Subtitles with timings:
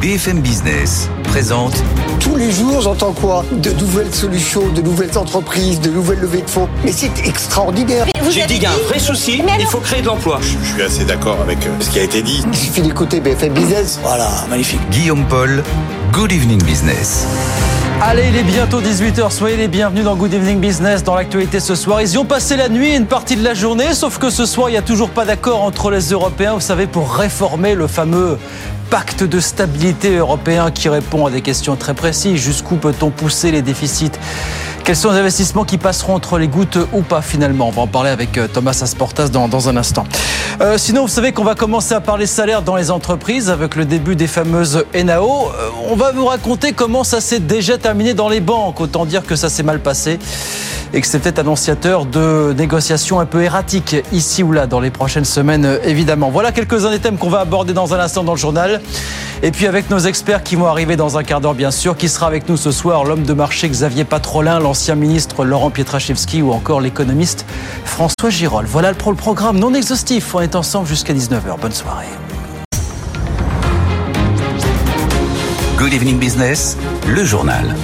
[0.00, 1.82] BFM Business présente.
[2.20, 3.46] Tous les jours, j'entends quoi?
[3.50, 6.68] De nouvelles solutions, de nouvelles entreprises, de nouvelles levées de fonds.
[6.84, 8.04] Mais c'est extraordinaire.
[8.30, 10.38] J'ai dit qu'il y a un vrai souci, il faut créer de l'emploi.
[10.42, 12.44] Je suis assez d'accord avec euh, ce qui a été dit.
[12.46, 13.98] Il suffit d'écouter BFM Business.
[14.02, 14.80] Voilà, magnifique.
[14.90, 15.62] Guillaume Paul,
[16.12, 17.26] Good Evening Business.
[18.02, 21.02] Allez, il est bientôt 18h, soyez les bienvenus dans Good Evening Business.
[21.02, 23.54] Dans l'actualité ce soir, ils y ont passé la nuit et une partie de la
[23.54, 26.60] journée, sauf que ce soir, il n'y a toujours pas d'accord entre les Européens, vous
[26.60, 28.36] savez, pour réformer le fameux
[28.90, 32.40] pacte de stabilité européen qui répond à des questions très précises.
[32.40, 34.12] Jusqu'où peut-on pousser les déficits
[34.86, 37.66] quels sont les investissements qui passeront entre les gouttes ou pas finalement?
[37.66, 40.04] On va en parler avec euh, Thomas Asportas dans, dans un instant.
[40.60, 43.84] Euh, sinon, vous savez qu'on va commencer à parler salaire dans les entreprises avec le
[43.84, 45.48] début des fameuses NAO.
[45.48, 48.80] Euh, on va vous raconter comment ça s'est déjà terminé dans les banques.
[48.80, 50.20] Autant dire que ça s'est mal passé
[50.94, 55.24] et que peut-être annonciateur de négociations un peu erratiques ici ou là dans les prochaines
[55.24, 56.30] semaines, évidemment.
[56.30, 58.80] Voilà quelques-uns des thèmes qu'on va aborder dans un instant dans le journal.
[59.42, 62.08] Et puis avec nos experts qui vont arriver dans un quart d'heure, bien sûr, qui
[62.08, 64.58] sera avec nous ce soir, l'homme de marché Xavier Patrolin,
[64.94, 67.46] ministre Laurent Pietraszewski ou encore l'économiste
[67.84, 68.66] François Girol.
[68.66, 70.34] Voilà le programme non exhaustif.
[70.34, 71.58] On est ensemble jusqu'à 19h.
[71.60, 72.06] Bonne soirée.
[75.78, 77.74] Good Evening Business, le journal.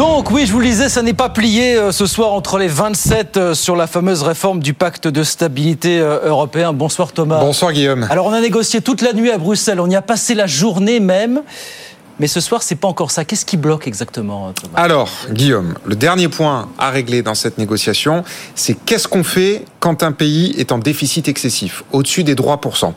[0.00, 2.68] Donc oui, je vous le disais, ça n'est pas plié euh, ce soir entre les
[2.68, 6.72] 27 euh, sur la fameuse réforme du pacte de stabilité euh, européen.
[6.72, 7.38] Bonsoir Thomas.
[7.38, 8.06] Bonsoir Guillaume.
[8.08, 11.00] Alors on a négocié toute la nuit à Bruxelles, on y a passé la journée
[11.00, 11.42] même.
[12.18, 13.24] Mais ce soir, c'est pas encore ça.
[13.24, 14.74] Qu'est-ce qui bloque exactement, Thomas?
[14.76, 20.02] Alors, Guillaume, le dernier point à régler dans cette négociation, c'est qu'est-ce qu'on fait quand
[20.02, 22.92] un pays est en déficit excessif, au-dessus des 3%.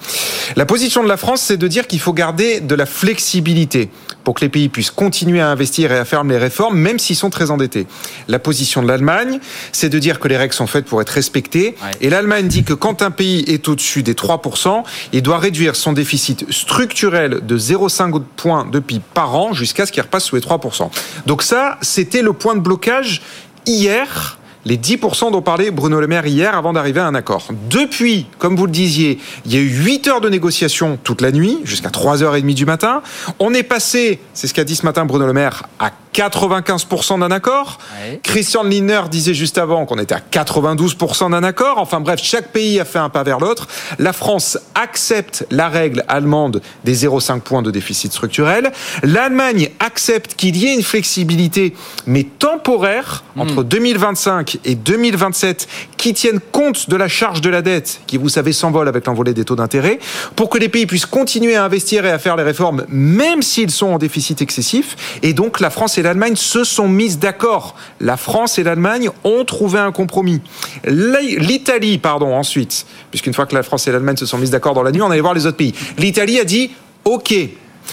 [0.57, 3.89] La position de la France, c'est de dire qu'il faut garder de la flexibilité
[4.23, 7.15] pour que les pays puissent continuer à investir et à faire les réformes, même s'ils
[7.15, 7.87] sont très endettés.
[8.27, 9.39] La position de l'Allemagne,
[9.71, 11.75] c'est de dire que les règles sont faites pour être respectées.
[11.81, 11.91] Ouais.
[12.01, 15.93] Et l'Allemagne dit que quand un pays est au-dessus des 3%, il doit réduire son
[15.93, 20.41] déficit structurel de 0,5 points de PIB par an jusqu'à ce qu'il repasse sous les
[20.41, 20.89] 3%.
[21.25, 23.21] Donc ça, c'était le point de blocage
[23.65, 27.47] hier les 10% dont parlait Bruno Le Maire hier avant d'arriver à un accord.
[27.69, 31.31] Depuis, comme vous le disiez, il y a eu 8 heures de négociation toute la
[31.31, 33.01] nuit, jusqu'à 3h30 du matin.
[33.39, 37.31] On est passé, c'est ce qu'a dit ce matin Bruno Le Maire, à 95% d'un
[37.31, 37.79] accord.
[38.01, 38.19] Ouais.
[38.21, 41.79] Christian Lindner disait juste avant qu'on était à 92% d'un accord.
[41.79, 43.67] Enfin bref, chaque pays a fait un pas vers l'autre.
[43.99, 48.71] La France accepte la règle allemande des 0,5 points de déficit structurel.
[49.01, 51.73] L'Allemagne accepte qu'il y ait une flexibilité,
[52.05, 58.01] mais temporaire, entre 2025 et 2027, qui tienne compte de la charge de la dette,
[58.07, 59.99] qui, vous savez, s'envole avec l'envolée des taux d'intérêt,
[60.35, 63.71] pour que les pays puissent continuer à investir et à faire les réformes, même s'ils
[63.71, 65.19] sont en déficit excessif.
[65.21, 67.75] Et donc, la France et l'Allemagne se sont mises d'accord.
[67.99, 70.41] La France et l'Allemagne ont trouvé un compromis.
[70.85, 74.83] L'Italie, pardon, ensuite, puisqu'une fois que la France et l'Allemagne se sont mises d'accord dans
[74.83, 75.73] la nuit, on allait voir les autres pays.
[75.97, 76.71] L'Italie a dit,
[77.05, 77.33] OK.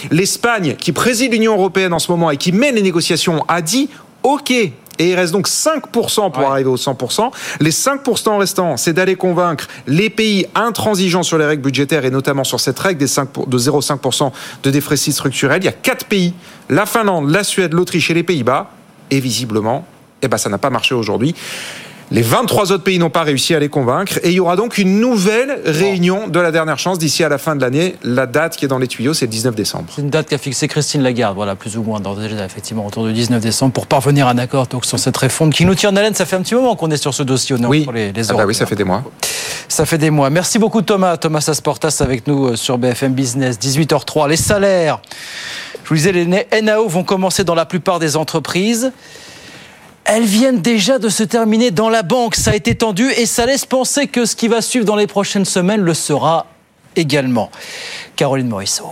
[0.09, 3.89] L'Espagne, qui préside l'Union européenne en ce moment et qui mène les négociations, a dit,
[4.23, 4.53] OK.
[4.99, 6.49] Et il reste donc 5% pour Ouais.
[6.49, 7.31] arriver aux 100%.
[7.59, 12.43] Les 5% restants, c'est d'aller convaincre les pays intransigeants sur les règles budgétaires et notamment
[12.43, 14.31] sur cette règle des 5 pour- de 0,5%
[14.63, 15.61] de déficit structurel.
[15.61, 16.33] Il y a quatre pays,
[16.69, 18.69] la Finlande, la Suède, l'Autriche et les Pays-Bas.
[19.09, 19.85] Et visiblement,
[20.21, 21.35] eh ben, ça n'a pas marché aujourd'hui.
[22.13, 24.19] Les 23 autres pays n'ont pas réussi à les convaincre.
[24.23, 27.37] Et il y aura donc une nouvelle réunion de la dernière chance d'ici à la
[27.37, 27.95] fin de l'année.
[28.03, 29.85] La date qui est dans les tuyaux, c'est le 19 décembre.
[29.95, 33.05] C'est une date qu'a fixée Christine Lagarde, voilà, plus ou moins, dans, déjà, effectivement, autour
[33.05, 35.91] du 19 décembre, pour parvenir à un accord donc, sur cette réforme qui nous tient
[35.91, 36.13] en haleine.
[36.13, 38.29] Ça fait un petit moment qu'on est sur ce dossier, non, Oui, pour les, les
[38.29, 39.03] Ah bah oui, ça fait des mois.
[39.69, 40.29] Ça fait des mois.
[40.29, 41.15] Merci beaucoup Thomas.
[41.15, 43.57] Thomas Asportas avec nous euh, sur BFM Business.
[43.57, 44.27] 18h03.
[44.27, 44.99] Les salaires.
[45.85, 46.25] Je vous disais, les
[46.61, 48.91] NAO vont commencer dans la plupart des entreprises.
[50.03, 52.35] Elles viennent déjà de se terminer dans la banque.
[52.35, 55.07] Ça a été tendu et ça laisse penser que ce qui va suivre dans les
[55.07, 56.47] prochaines semaines le sera
[56.95, 57.49] également.
[58.15, 58.91] Caroline Morisseau.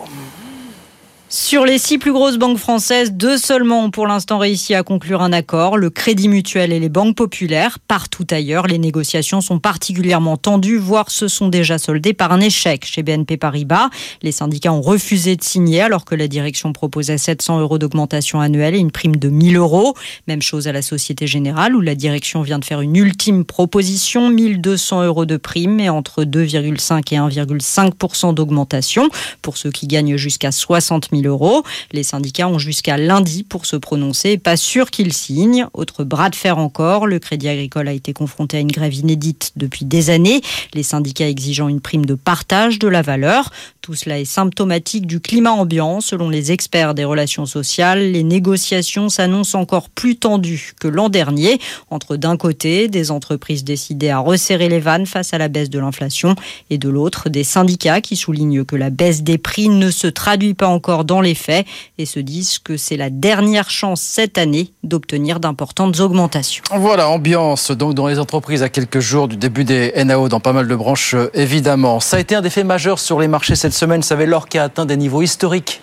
[1.32, 5.22] Sur les six plus grosses banques françaises, deux seulement ont pour l'instant réussi à conclure
[5.22, 7.78] un accord, le Crédit Mutuel et les banques populaires.
[7.88, 12.84] Partout ailleurs, les négociations sont particulièrement tendues, voire se sont déjà soldées par un échec
[12.84, 13.92] chez BNP Paribas.
[14.24, 18.74] Les syndicats ont refusé de signer alors que la direction proposait 700 euros d'augmentation annuelle
[18.74, 19.94] et une prime de 1000 euros.
[20.28, 24.32] Même chose à la Société Générale où la direction vient de faire une ultime proposition,
[24.32, 29.10] 1200 euros de prime et entre 2,5 et 1,5% d'augmentation
[29.44, 31.64] pour ceux qui gagnent jusqu'à 60 000 000 euros.
[31.92, 34.38] Les syndicats ont jusqu'à lundi pour se prononcer.
[34.38, 35.68] Pas sûr qu'ils signent.
[35.74, 37.08] Autre bras de fer encore.
[37.08, 40.42] Le Crédit Agricole a été confronté à une grève inédite depuis des années.
[40.74, 43.52] Les syndicats exigeant une prime de partage de la valeur.
[43.82, 46.02] Tout cela est symptomatique du climat ambiant.
[46.02, 51.60] Selon les experts des relations sociales, les négociations s'annoncent encore plus tendues que l'an dernier.
[51.90, 55.80] Entre d'un côté, des entreprises décidées à resserrer les vannes face à la baisse de
[55.80, 56.36] l'inflation
[56.70, 60.54] et de l'autre, des syndicats qui soulignent que la baisse des prix ne se traduit
[60.54, 61.66] pas encore dans les faits
[61.98, 66.64] et se disent que c'est la dernière chance cette année d'obtenir d'importantes augmentations.
[66.72, 70.54] Voilà, ambiance donc dans les entreprises à quelques jours du début des NAO dans pas
[70.54, 72.00] mal de branches évidemment.
[72.00, 74.04] Ça a été un des faits majeurs sur les marchés cette semaine.
[74.04, 75.82] Savez, l'or qui a atteint des niveaux historiques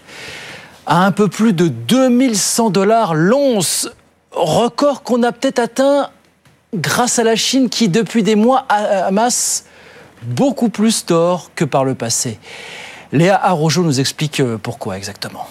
[0.86, 3.90] à un peu plus de 2100 dollars l'once.
[4.30, 6.10] Record qu'on a peut-être atteint
[6.72, 9.64] grâce à la Chine qui, depuis des mois, amasse
[10.22, 12.38] beaucoup plus d'or que par le passé.
[13.16, 15.48] Léa Arrojo nous explique euh, pourquoi exactement.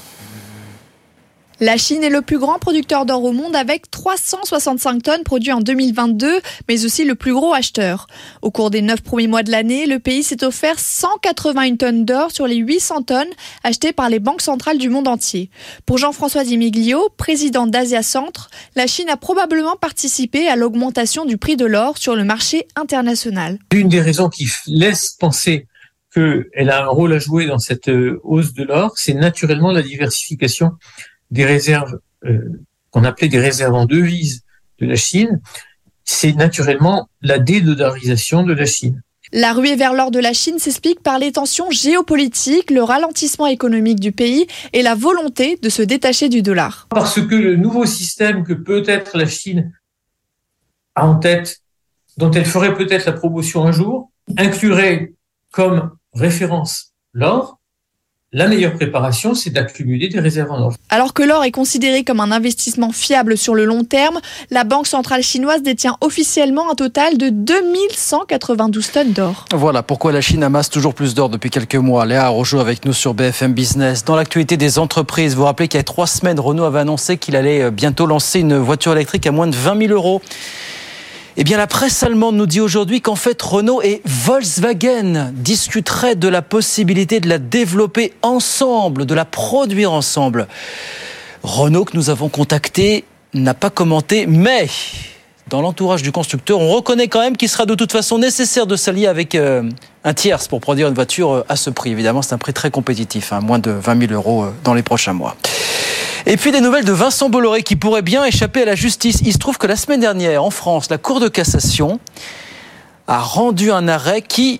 [1.59, 5.61] La Chine est le plus grand producteur d'or au monde avec 365 tonnes produites en
[5.61, 8.05] 2022, mais aussi le plus gros acheteur.
[8.43, 12.29] Au cours des 9 premiers mois de l'année, le pays s'est offert 181 tonnes d'or
[12.29, 13.33] sur les 800 tonnes
[13.63, 15.49] achetées par les banques centrales du monde entier.
[15.87, 21.55] Pour Jean-François Dimiglio, président d'Asia Centre, la Chine a probablement participé à l'augmentation du prix
[21.55, 23.57] de l'or sur le marché international.
[23.73, 25.67] Une des raisons qui laisse penser
[26.15, 29.81] qu'elle a un rôle à jouer dans cette euh, hausse de l'or, c'est naturellement la
[29.81, 30.71] diversification
[31.31, 32.39] des réserves euh,
[32.91, 34.43] qu'on appelait des réserves en devises
[34.79, 35.41] de la Chine,
[36.05, 39.01] c'est naturellement la dédollarisation de la Chine.
[39.33, 43.99] La ruée vers l'or de la Chine s'explique par les tensions géopolitiques, le ralentissement économique
[43.99, 46.87] du pays et la volonté de se détacher du dollar.
[46.89, 49.73] Parce que le nouveau système que peut-être la Chine
[50.93, 51.61] a en tête,
[52.17, 55.13] dont elle ferait peut-être la promotion un jour, inclurait
[55.51, 57.59] comme référence l'or,
[58.31, 60.73] la meilleure préparation, c'est d'accumuler des réserves en or.
[60.89, 64.19] Alors que l'or est considéré comme un investissement fiable sur le long terme,
[64.51, 69.45] la Banque centrale chinoise détient officiellement un total de 2192 tonnes d'or.
[69.53, 72.05] Voilà pourquoi la Chine amasse toujours plus d'or depuis quelques mois.
[72.05, 74.03] Léa Rojo avec nous sur BFM Business.
[74.03, 77.17] Dans l'actualité des entreprises, vous vous rappelez qu'il y a trois semaines, Renault avait annoncé
[77.17, 80.21] qu'il allait euh, bientôt lancer une voiture électrique à moins de 20 000 euros.
[81.37, 86.29] Eh bien, la presse allemande nous dit aujourd'hui qu'en fait, Renault et Volkswagen discuteraient de
[86.29, 90.47] la possibilité de la développer ensemble, de la produire ensemble.
[91.43, 93.03] Renault, que nous avons contacté,
[93.33, 94.69] n'a pas commenté, mais
[95.49, 98.77] dans l'entourage du constructeur, on reconnaît quand même qu'il sera de toute façon nécessaire de
[98.77, 99.69] s'allier avec euh,
[100.05, 101.91] un tierce pour produire une voiture euh, à ce prix.
[101.91, 104.83] Évidemment, c'est un prix très compétitif, hein, moins de 20 000 euros euh, dans les
[104.83, 105.35] prochains mois.
[106.27, 109.19] Et puis des nouvelles de Vincent Bolloré qui pourrait bien échapper à la justice.
[109.23, 111.99] Il se trouve que la semaine dernière, en France, la Cour de cassation
[113.07, 114.59] a rendu un arrêt qui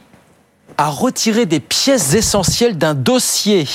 [0.78, 3.68] a retiré des pièces essentielles d'un dossier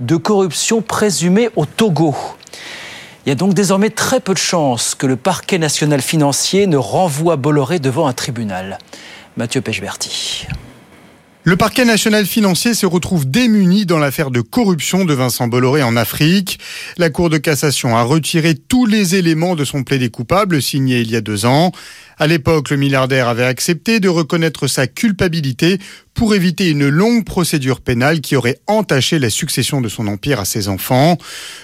[0.00, 2.16] de corruption présumé au Togo.
[3.24, 6.76] Il y a donc désormais très peu de chances que le parquet national financier ne
[6.76, 8.78] renvoie Bolloré devant un tribunal.
[9.36, 10.48] Mathieu Pechberti.
[11.44, 15.96] Le parquet national financier se retrouve démuni dans l'affaire de corruption de Vincent Bolloré en
[15.96, 16.60] Afrique.
[16.98, 21.10] La Cour de cassation a retiré tous les éléments de son plaidé coupable signé il
[21.10, 21.72] y a deux ans.
[22.16, 25.78] À l'époque, le milliardaire avait accepté de reconnaître sa culpabilité
[26.14, 30.44] pour éviter une longue procédure pénale qui aurait entaché la succession de son empire à
[30.44, 31.16] ses enfants.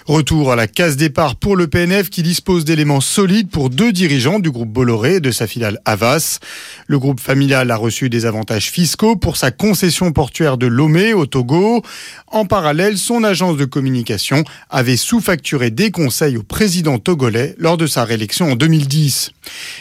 [0.06, 4.38] Retour à la case départ pour le PNF qui dispose d'éléments solides pour deux dirigeants
[4.38, 6.38] du groupe Bolloré et de sa filiale Havas.
[6.86, 11.26] Le groupe familial a reçu des avantages fiscaux pour sa concession portuaire de Lomé au
[11.26, 11.82] Togo.
[12.26, 17.86] En parallèle, son agence de communication avait sous-facturé des conseils au président togolais lors de
[17.86, 19.32] sa réélection en 2010.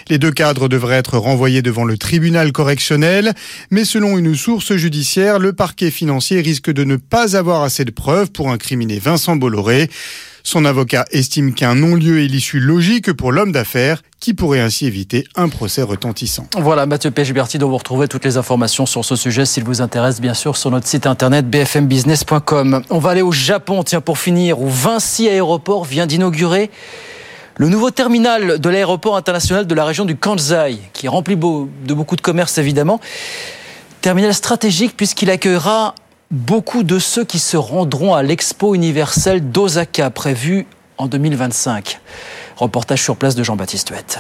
[0.10, 3.34] Les deux cadres devraient être renvoyés devant le tribunal correctionnel,
[3.72, 7.92] mais selon une source judiciaire, le parquet financier risque de ne pas avoir assez de
[7.92, 9.90] preuves pour incriminer Vincent Bolloré.
[10.44, 15.26] Son avocat estime qu'un non-lieu est l'issue logique pour l'homme d'affaires qui pourrait ainsi éviter
[15.36, 16.48] un procès retentissant.
[16.58, 20.22] Voilà, Mathieu Pechberti, dont vous retrouvez toutes les informations sur ce sujet, s'il vous intéresse,
[20.22, 22.82] bien sûr, sur notre site internet bfmbusiness.com.
[22.90, 26.72] On va aller au Japon, tiens, pour finir, où Vinci Aéroport vient d'inaugurer
[27.58, 31.94] le nouveau terminal de l'aéroport international de la région du Kansai, qui est rempli de
[31.94, 33.02] beaucoup de commerce évidemment,
[34.08, 35.94] terminal stratégique puisqu'il accueillera
[36.32, 40.66] beaucoup de ceux qui se rendront à l'expo universelle d'Osaka prévue
[40.98, 42.00] en 2025.
[42.56, 44.20] Reportage sur place de Jean-Baptiste Huette.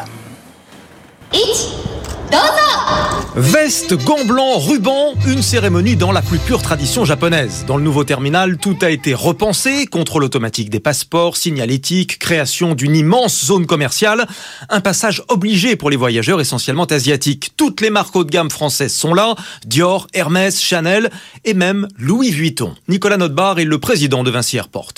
[3.39, 7.65] Veste, gants blancs, ruban, une cérémonie dans la plus pure tradition japonaise.
[7.67, 12.96] Dans le nouveau terminal, tout a été repensé, contrôle automatique des passeports, signalétique, création d'une
[12.96, 14.25] immense zone commerciale,
[14.69, 17.51] un passage obligé pour les voyageurs essentiellement asiatiques.
[17.57, 21.12] Toutes les marques haut de gamme françaises sont là, Dior, Hermès, Chanel
[21.46, 22.74] et même Louis Vuitton.
[22.88, 24.93] Nicolas Notbar est le président de Vinci Airport.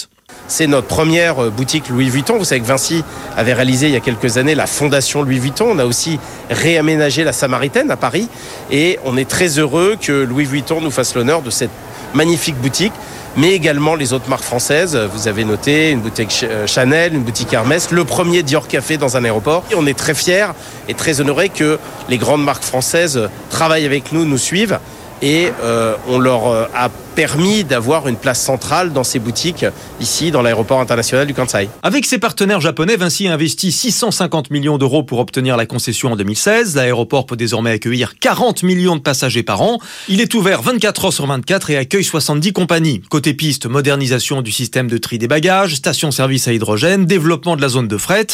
[0.49, 2.39] C'est notre première euh, boutique Louis Vuitton.
[2.39, 3.03] Vous savez que Vinci
[3.37, 5.67] avait réalisé il y a quelques années la fondation Louis Vuitton.
[5.69, 8.27] On a aussi réaménagé la Samaritaine à Paris.
[8.71, 11.69] Et on est très heureux que Louis Vuitton nous fasse l'honneur de cette
[12.15, 12.93] magnifique boutique
[13.37, 14.99] mais également les autres marques françaises.
[15.13, 19.17] Vous avez noté une boutique euh, Chanel, une boutique Hermès, le premier Dior Café dans
[19.17, 19.63] un aéroport.
[19.71, 20.47] Et on est très fiers
[20.87, 21.77] et très honorés que
[22.09, 24.79] les grandes marques françaises travaillent avec nous, nous suivent
[25.21, 29.65] et euh, on leur a permis d'avoir une place centrale dans ces boutiques
[29.99, 31.67] ici dans l'aéroport international du Kansai.
[31.83, 36.15] Avec ses partenaires japonais, Vinci a investi 650 millions d'euros pour obtenir la concession en
[36.15, 36.77] 2016.
[36.77, 39.79] L'aéroport peut désormais accueillir 40 millions de passagers par an.
[40.07, 43.01] Il est ouvert 24 heures sur 24 et accueille 70 compagnies.
[43.09, 47.67] Côté piste, modernisation du système de tri des bagages, station-service à hydrogène, développement de la
[47.67, 48.27] zone de fret,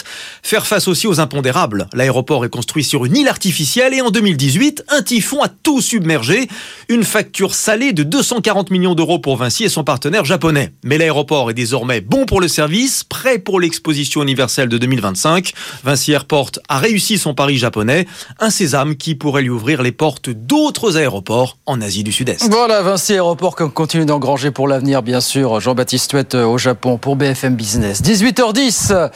[0.44, 1.88] faire face aussi aux impondérables.
[1.94, 6.48] L'aéroport est construit sur une île artificielle et en 2018, un typhon a tout submergé.
[6.88, 10.72] Une facture salée de 240 millions d'euros pour Vinci et son partenaire japonais.
[10.84, 15.54] Mais l'aéroport est désormais bon pour le service, prêt pour l'exposition universelle de 2025.
[15.84, 18.06] Vinci Airport a réussi son pari japonais,
[18.40, 22.50] un sésame qui pourrait lui ouvrir les portes d'autres aéroports en Asie du Sud-Est.
[22.52, 25.60] Voilà, Vinci Aéroport qu'on continue d'engranger pour l'avenir, bien sûr.
[25.60, 28.02] Jean-Baptiste Huette au Japon pour BFM Business.
[28.04, 29.10] 18h10.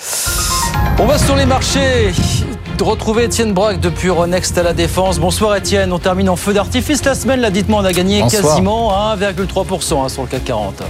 [0.99, 2.11] On va sur les marchés
[2.83, 5.19] retrouver Étienne Braque depuis Euronext à la Défense.
[5.19, 7.41] Bonsoir Étienne, on termine en feu d'artifice la semaine.
[7.41, 10.83] Là, dites-moi, on a gagné quasiment 1,3% hein, sur le CAC 40.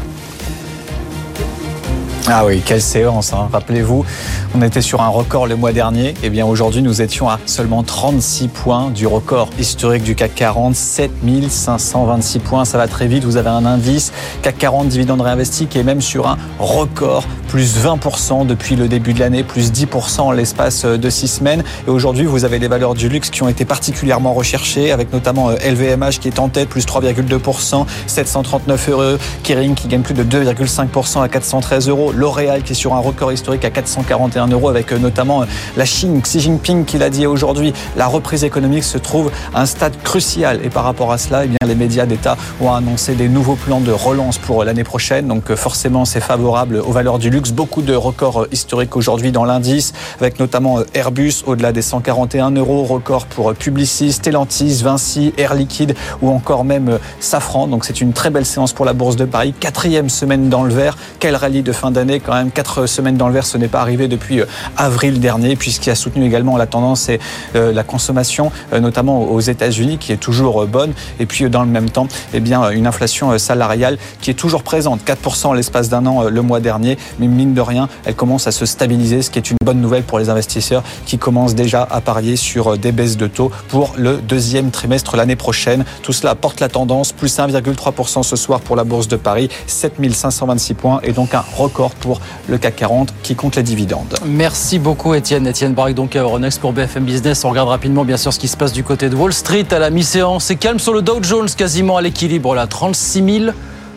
[2.32, 3.50] Ah oui, quelle séance, hein.
[3.52, 4.06] rappelez-vous,
[4.54, 7.40] on était sur un record le mois dernier, et eh bien aujourd'hui nous étions à
[7.48, 13.24] seulement 36 points du record historique du CAC 40, 7526 points, ça va très vite,
[13.24, 17.80] vous avez un indice CAC 40 dividende réinvesti qui est même sur un record, plus
[17.80, 22.26] 20% depuis le début de l'année, plus 10% en l'espace de 6 semaines, et aujourd'hui
[22.26, 26.12] vous avez des valeurs du luxe qui ont été particulièrement recherchées, avec notamment LVMH euh,
[26.12, 31.28] qui est en tête, plus 3,2%, 739 euros, Kering qui gagne plus de 2,5% à
[31.28, 35.42] 413 euros, L'Oréal qui est sur un record historique à 441 euros avec euh, notamment
[35.42, 39.62] euh, la Chine, Xi Jinping qui l'a dit aujourd'hui, la reprise économique se trouve à
[39.62, 43.16] un stade crucial et par rapport à cela, eh bien, les médias d'État ont annoncé
[43.16, 45.28] des nouveaux plans de relance pour euh, l'année prochaine.
[45.28, 47.39] Donc forcément, c'est favorable aux valeurs du luxe.
[47.40, 53.28] Beaucoup de records historiques aujourd'hui dans l'indice, avec notamment Airbus au-delà des 141 euros, record
[53.28, 57.68] pour Publicis, Stellantis, Vinci, Air Liquide ou encore même Safran.
[57.68, 59.54] Donc c'est une très belle séance pour la Bourse de Paris.
[59.58, 60.98] Quatrième semaine dans le vert.
[61.20, 63.80] Quel rallye de fin d'année quand même quatre semaines dans le vert, ce n'est pas
[63.80, 67.20] arrivé depuis euh, avril dernier, puisqu'il a soutenu également la tendance et
[67.56, 70.92] euh, la consommation, euh, notamment aux États-Unis, qui est toujours bonne.
[71.20, 75.02] Et puis dans le même temps, eh bien, une inflation salariale qui est toujours présente,
[75.06, 76.98] 4% l'espace d'un an le mois dernier,
[77.30, 80.20] mine de rien, elle commence à se stabiliser, ce qui est une bonne nouvelle pour
[80.20, 84.72] les investisseurs qui commencent déjà à parier sur des baisses de taux pour le deuxième
[84.72, 85.86] trimestre l'année prochaine.
[86.04, 90.74] Tout cela porte la tendance, plus 1,3% ce soir pour la Bourse de Paris, 7526
[90.74, 94.16] points et donc un record pour le CAC 40 qui compte les dividendes.
[94.26, 95.48] Merci beaucoup Étienne.
[95.48, 97.44] Étienne Barrick donc à Euronext pour BFM Business.
[97.46, 99.80] On regarde rapidement bien sûr ce qui se passe du côté de Wall Street à
[99.80, 100.46] la mi-séance.
[100.46, 103.22] C'est calme sur le Dow Jones, quasiment à l'équilibre là, 36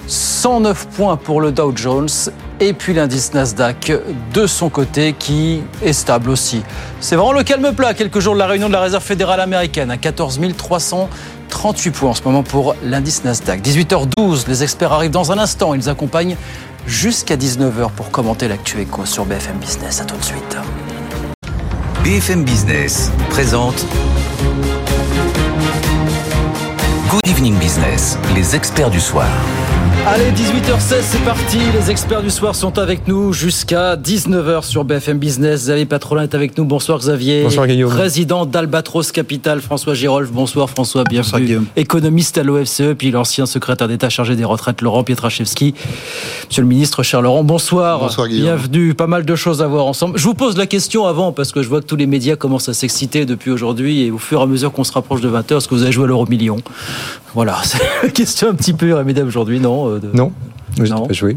[0.06, 2.08] 109 points pour le Dow Jones
[2.60, 3.92] et puis l'indice Nasdaq
[4.32, 6.62] de son côté qui est stable aussi.
[7.00, 9.90] C'est vraiment le calme plat quelques jours de la réunion de la Réserve fédérale américaine
[9.90, 13.62] à 14 338 points en ce moment pour l'indice Nasdaq.
[13.62, 16.36] 18h12, les experts arrivent dans un instant, ils accompagnent
[16.86, 20.00] jusqu'à 19h pour commenter l'actu éco sur BFM Business.
[20.00, 20.56] À tout de suite.
[22.04, 23.86] BFM Business présente
[27.08, 29.28] Good Evening Business, les experts du soir.
[30.04, 31.58] Allez, 18h16, c'est parti.
[31.72, 35.60] Les experts du soir sont avec nous jusqu'à 19h sur BFM Business.
[35.60, 36.64] Xavier Patrolin est avec nous.
[36.64, 37.44] Bonsoir Xavier.
[37.44, 37.92] Bonsoir Guillaume.
[37.92, 40.32] Président d'Albatros Capital, François Girolf.
[40.32, 41.22] Bonsoir François, bienvenue.
[41.22, 41.66] Bonsoir Guillaume.
[41.76, 45.72] Économiste à l'OFCE, puis l'ancien secrétaire d'État chargé des retraites, Laurent Pietraszewski.
[46.48, 48.00] Monsieur le ministre, cher Laurent, bonsoir.
[48.00, 48.56] Bonsoir Guillaume.
[48.56, 48.94] Bienvenue.
[48.94, 50.18] Pas mal de choses à voir ensemble.
[50.18, 52.68] Je vous pose la question avant, parce que je vois que tous les médias commencent
[52.68, 55.58] à s'exciter depuis aujourd'hui, et au fur et à mesure qu'on se rapproche de 20h,
[55.58, 56.56] est-ce que vous avez joué à l'euro million?
[57.34, 59.91] Voilà, c'est une question un petit peu irrémédiable aujourd'hui, non?
[59.92, 60.32] Euh, Non,
[60.76, 61.36] je n'ai pas joué.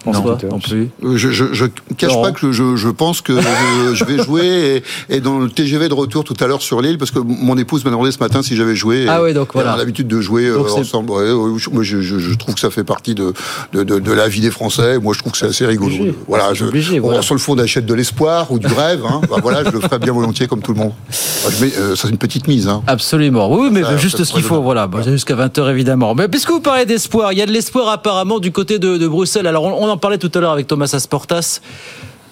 [0.00, 0.88] François, non, plus.
[1.04, 1.66] Euh, je, je, je
[1.98, 5.50] cache pas que je, je pense que je, je, vais jouer et, et, dans le
[5.50, 8.18] TGV de retour tout à l'heure sur l'île, parce que mon épouse m'a demandé ce
[8.18, 9.06] matin si j'avais joué.
[9.08, 9.72] Ah oui, donc voilà.
[9.72, 11.10] On a l'habitude de jouer donc ensemble.
[11.10, 11.32] Ouais,
[11.72, 13.34] moi, je, je, trouve que ça fait partie de,
[13.72, 14.98] de, de, de, la vie des Français.
[14.98, 15.94] Moi, je trouve que c'est assez rigolo.
[15.94, 16.14] Obligé.
[16.26, 17.20] Voilà, je, obligé, voilà.
[17.20, 19.04] sur le fond, on achète de l'espoir ou du rêve.
[19.04, 19.20] Hein.
[19.28, 20.92] bah, voilà, je le ferai bien volontiers comme tout le monde.
[21.48, 22.68] Je mets, euh, ça, c'est une petite mise.
[22.68, 22.82] Hein.
[22.86, 23.52] Absolument.
[23.52, 24.62] Oui, mais ça, juste ce qu'il faut.
[24.62, 26.14] Voilà, bah, jusqu'à 20h évidemment.
[26.14, 29.08] Mais puisque vous parlez d'espoir, il y a de l'espoir apparemment du côté de, de
[29.08, 29.46] Bruxelles.
[29.46, 31.60] Alors, on, on en parlait tout à l'heure avec Thomas Asportas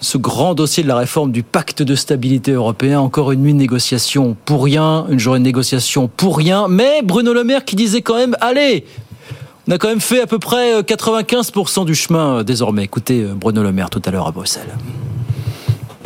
[0.01, 2.99] ce grand dossier de la réforme du pacte de stabilité européen.
[2.99, 6.67] Encore une nuit de négociation pour rien, une journée de négociation pour rien.
[6.69, 8.85] Mais Bruno Le Maire qui disait quand même, allez,
[9.67, 12.83] on a quand même fait à peu près 95% du chemin désormais.
[12.83, 14.73] Écoutez Bruno Le Maire tout à l'heure à Bruxelles.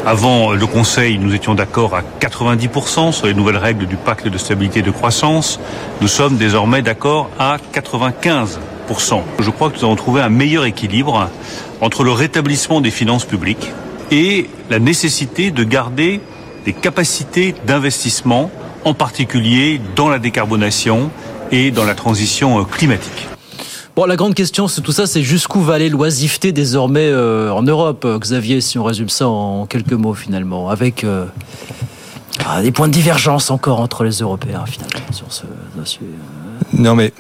[0.05, 4.38] Avant le Conseil, nous étions d'accord à 90% sur les nouvelles règles du pacte de
[4.38, 5.62] stabilité et de croissance.
[6.01, 8.57] Nous sommes désormais d'accord à 95%.
[9.40, 11.30] Je crois que nous avons trouvé un meilleur équilibre
[11.82, 13.72] entre le rétablissement des finances publiques
[14.12, 16.22] et la nécessité de garder
[16.66, 18.52] des capacités d'investissement,
[18.86, 21.10] en particulier dans la décarbonation
[21.52, 23.28] et dans la transition climatique.
[23.96, 27.62] Bon, la grande question, c'est tout ça, c'est jusqu'où va aller l'oisiveté désormais euh, en
[27.62, 31.25] Europe, Xavier, si on résume ça en quelques mots finalement, avec euh,
[32.62, 35.44] des points de divergence encore entre les Européens finalement sur ce
[35.75, 36.08] dossier.
[36.74, 37.13] Non mais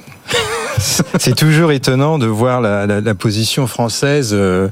[1.19, 4.69] c'est toujours étonnant de voir la, la, la position française euh,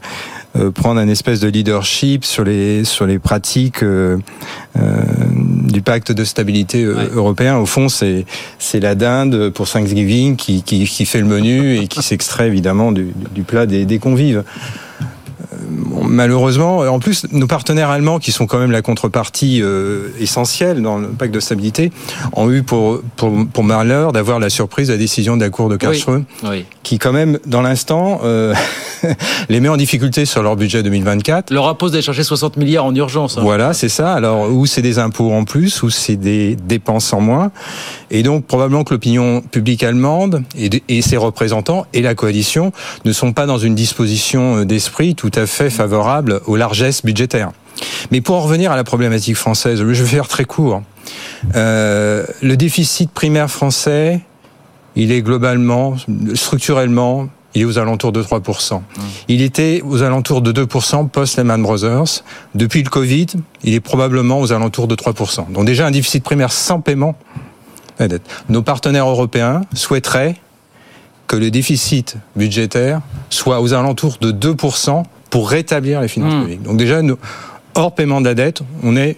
[0.58, 4.18] euh, prendre un espèce de leadership sur les sur les pratiques euh,
[4.76, 7.08] du pacte de stabilité ouais.
[7.14, 7.58] européen.
[7.58, 8.26] Au fond, c'est
[8.60, 12.92] c'est la dinde pour Thanksgiving qui, qui, qui fait le menu et qui s'extrait évidemment
[12.92, 14.44] du, du plat des, des convives
[16.12, 20.98] malheureusement, en plus, nos partenaires allemands, qui sont quand même la contrepartie euh, essentielle dans
[20.98, 21.92] le pacte de stabilité,
[22.34, 25.70] ont eu pour, pour, pour malheur d'avoir la surprise de la décision de la Cour
[25.70, 26.50] de Karlsruhe, oui.
[26.50, 26.66] Oui.
[26.84, 28.54] qui quand même, dans l'instant, euh,
[29.50, 31.52] les met en difficulté sur leur budget 2024.
[31.52, 33.38] Leur impose d'aller chercher 60 milliards en urgence.
[33.38, 33.42] Hein.
[33.44, 34.14] Voilà, c'est ça.
[34.14, 37.52] Alors, ou c'est des impôts en plus, ou c'est des dépenses en moins.
[38.12, 42.74] Et donc, probablement que l'opinion publique allemande et, et ses représentants et la coalition
[43.06, 46.01] ne sont pas dans une disposition d'esprit tout à fait favorable
[46.46, 47.52] aux largesses budgétaires.
[48.12, 50.82] Mais pour en revenir à la problématique française, je vais faire très court.
[51.56, 54.22] Euh, le déficit primaire français,
[54.96, 55.96] il est globalement,
[56.34, 58.76] structurellement, il est aux alentours de 3%.
[58.76, 58.82] Mmh.
[59.28, 62.24] Il était aux alentours de 2% post-Lehman Brothers.
[62.56, 63.28] Depuis le Covid,
[63.64, 65.52] il est probablement aux alentours de 3%.
[65.52, 67.16] Donc déjà un déficit primaire sans paiement.
[68.50, 70.36] Nos partenaires européens souhaiteraient
[71.28, 76.42] que le déficit budgétaire soit aux alentours de 2% pour rétablir les finances mmh.
[76.42, 76.62] publiques.
[76.62, 77.18] Donc déjà, nous,
[77.74, 79.18] hors paiement de la dette, on est...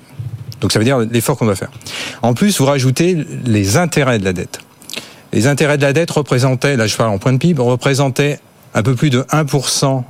[0.62, 1.72] Donc ça veut dire l'effort qu'on va faire.
[2.22, 4.60] En plus, vous rajoutez les intérêts de la dette.
[5.34, 8.40] Les intérêts de la dette représentaient, là je parle en point de PIB, représentaient
[8.74, 10.04] un peu plus de 1%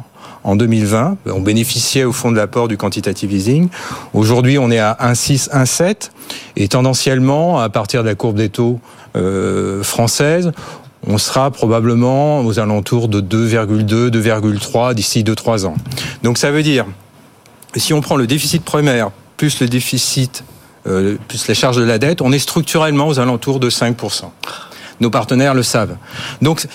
[0.43, 1.17] en 2020.
[1.27, 3.69] On bénéficiait au fond de l'apport du quantitative easing.
[4.13, 6.11] Aujourd'hui, on est à 1,6, 1,7.
[6.57, 8.79] Et tendanciellement, à partir de la courbe des taux
[9.15, 10.51] euh, française,
[11.07, 15.75] on sera probablement aux alentours de 2,2, 2,3 d'ici 2-3 ans.
[16.23, 16.85] Donc ça veut dire,
[17.75, 20.43] si on prend le déficit primaire plus le déficit,
[20.87, 24.31] euh, plus les charges de la dette, on est structurellement aux alentours de 5%.
[24.99, 25.97] Nos partenaires le savent.
[26.41, 26.65] Donc,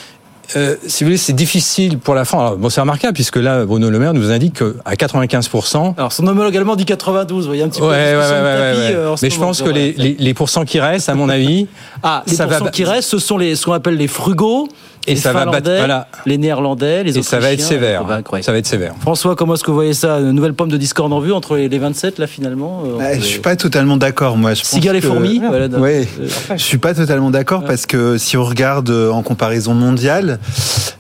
[0.57, 2.41] euh, si vous voulez, c'est difficile pour la France.
[2.41, 5.95] Alors, bon, c'est remarquable puisque là, Bruno Le Maire nous indique qu'à 95%.
[5.97, 7.45] Alors, son homologue allemand dit 92.
[7.45, 7.89] Vous voyez un petit peu.
[7.89, 11.09] Ouais, ouais, ouais, ouais, euh, Mais je pense que les, les, les, pourcents qui restent,
[11.09, 11.67] à mon avis.
[12.03, 12.71] ah, les pourcents va...
[12.71, 14.69] qui restent, ce sont les, ce qu'on appelle les frugaux.
[15.09, 16.09] Et les ça va battre, voilà.
[16.27, 18.05] les Néerlandais, les Et ça va être sévère.
[18.43, 18.95] Ça va être sévère.
[19.01, 21.57] François, comment est-ce que vous voyez ça Une nouvelle pomme de discorde en vue entre
[21.57, 24.55] les 27 là finalement bah, Je suis pas totalement d'accord moi.
[24.55, 25.41] Je Cigales et fourmis.
[25.47, 26.07] Voilà, oui.
[26.51, 30.39] Je suis pas totalement d'accord parce que si on regarde en comparaison mondiale,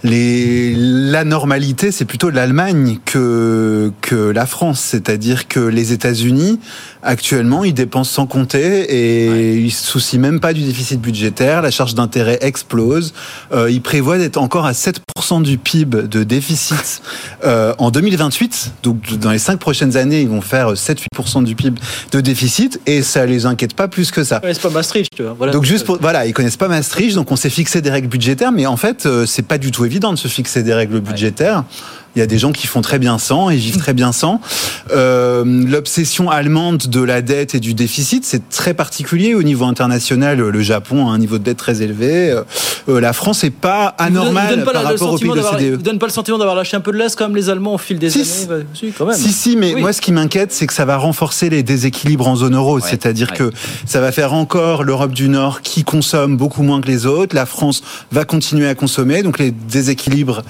[0.02, 6.60] les la normalité c'est plutôt l'Allemagne que que la France, c'est-à-dire que les États-Unis
[7.02, 9.54] actuellement ils dépensent sans compter et ouais.
[9.56, 13.14] ils se soucient même pas du déficit budgétaire, la charge d'intérêt explose,
[13.52, 17.02] euh, ils prévoit d'être encore à 7% du PIB de déficit
[17.44, 18.72] euh, en 2028.
[18.82, 21.80] Donc dans les cinq prochaines années, ils vont faire 7-8% du PIB
[22.12, 24.36] de déficit et ça les inquiète pas plus que ça.
[24.36, 25.10] Ils connaissent pas Maastricht.
[25.14, 25.34] Tu vois.
[25.36, 25.52] Voilà.
[25.52, 28.52] Donc juste pour, voilà, ils connaissent pas Maastricht, donc on s'est fixé des règles budgétaires,
[28.52, 31.58] mais en fait euh, c'est pas du tout évident de se fixer des règles budgétaires.
[31.58, 31.97] Ouais.
[32.18, 34.40] Il y a des gens qui font très bien sans et vivent très bien sans.
[34.90, 40.40] Euh, L'obsession allemande de la dette et du déficit, c'est très particulier au niveau international.
[40.40, 42.36] Le Japon a un niveau de dette très élevé.
[42.88, 45.18] Euh, la France n'est pas anormale vous donne, vous donne pas par la, rapport au
[45.18, 45.76] pays de l'OCDE.
[45.76, 47.78] Vous donne pas le sentiment d'avoir lâché un peu de l'Est comme les Allemands au
[47.78, 48.18] fil des si,
[48.50, 49.16] années si, quand même.
[49.16, 49.80] si, si, mais oui.
[49.80, 52.80] moi ce qui m'inquiète, c'est que ça va renforcer les déséquilibres en zone euro.
[52.80, 53.36] Ouais, C'est-à-dire ouais.
[53.36, 53.52] que
[53.86, 57.36] ça va faire encore l'Europe du Nord qui consomme beaucoup moins que les autres.
[57.36, 60.42] La France va continuer à consommer, donc les déséquilibres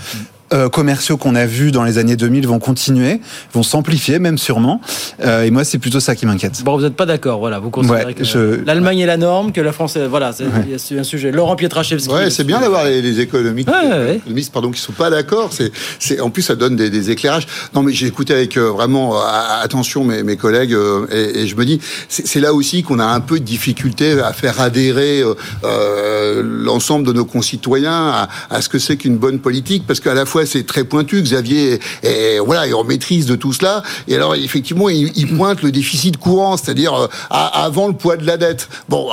[0.53, 3.21] euh, commerciaux qu'on a vus dans les années 2000 vont continuer,
[3.53, 4.81] vont s'amplifier même sûrement.
[5.25, 6.63] Euh, et moi, c'est plutôt ça qui m'inquiète.
[6.65, 7.59] Bon, vous n'êtes pas d'accord, voilà.
[7.59, 10.07] Vous considérez Ouais, que je- l'Allemagne est la norme, que la France, est...
[10.07, 11.31] voilà, c'est un sujet.
[11.33, 12.13] Laurent Pietraszewski.
[12.13, 15.51] Ouais, c'est bien d'avoir les, les les économistes pardon, qui sont pas d'accord.
[15.53, 17.47] C'est, c'est, en plus, ça donne des, des éclairages.
[17.75, 19.21] Non, mais j'ai écouté avec euh, vraiment euh,
[19.63, 22.99] attention mes, mes collègues euh, et, et je me dis, c'est, c'est là aussi qu'on
[22.99, 25.35] a un peu de difficulté à faire adhérer euh,
[25.65, 30.15] euh, l'ensemble de nos concitoyens à, à ce que c'est qu'une bonne politique, parce qu'à
[30.15, 31.22] la fois c'est très pointu.
[31.22, 33.83] Xavier est, voilà, est en maîtrise de tout cela.
[34.07, 38.37] Et alors effectivement, il, pointe le déficit courant, c'est-à-dire euh, avant le poids de la
[38.37, 38.68] dette.
[38.88, 39.09] Bon,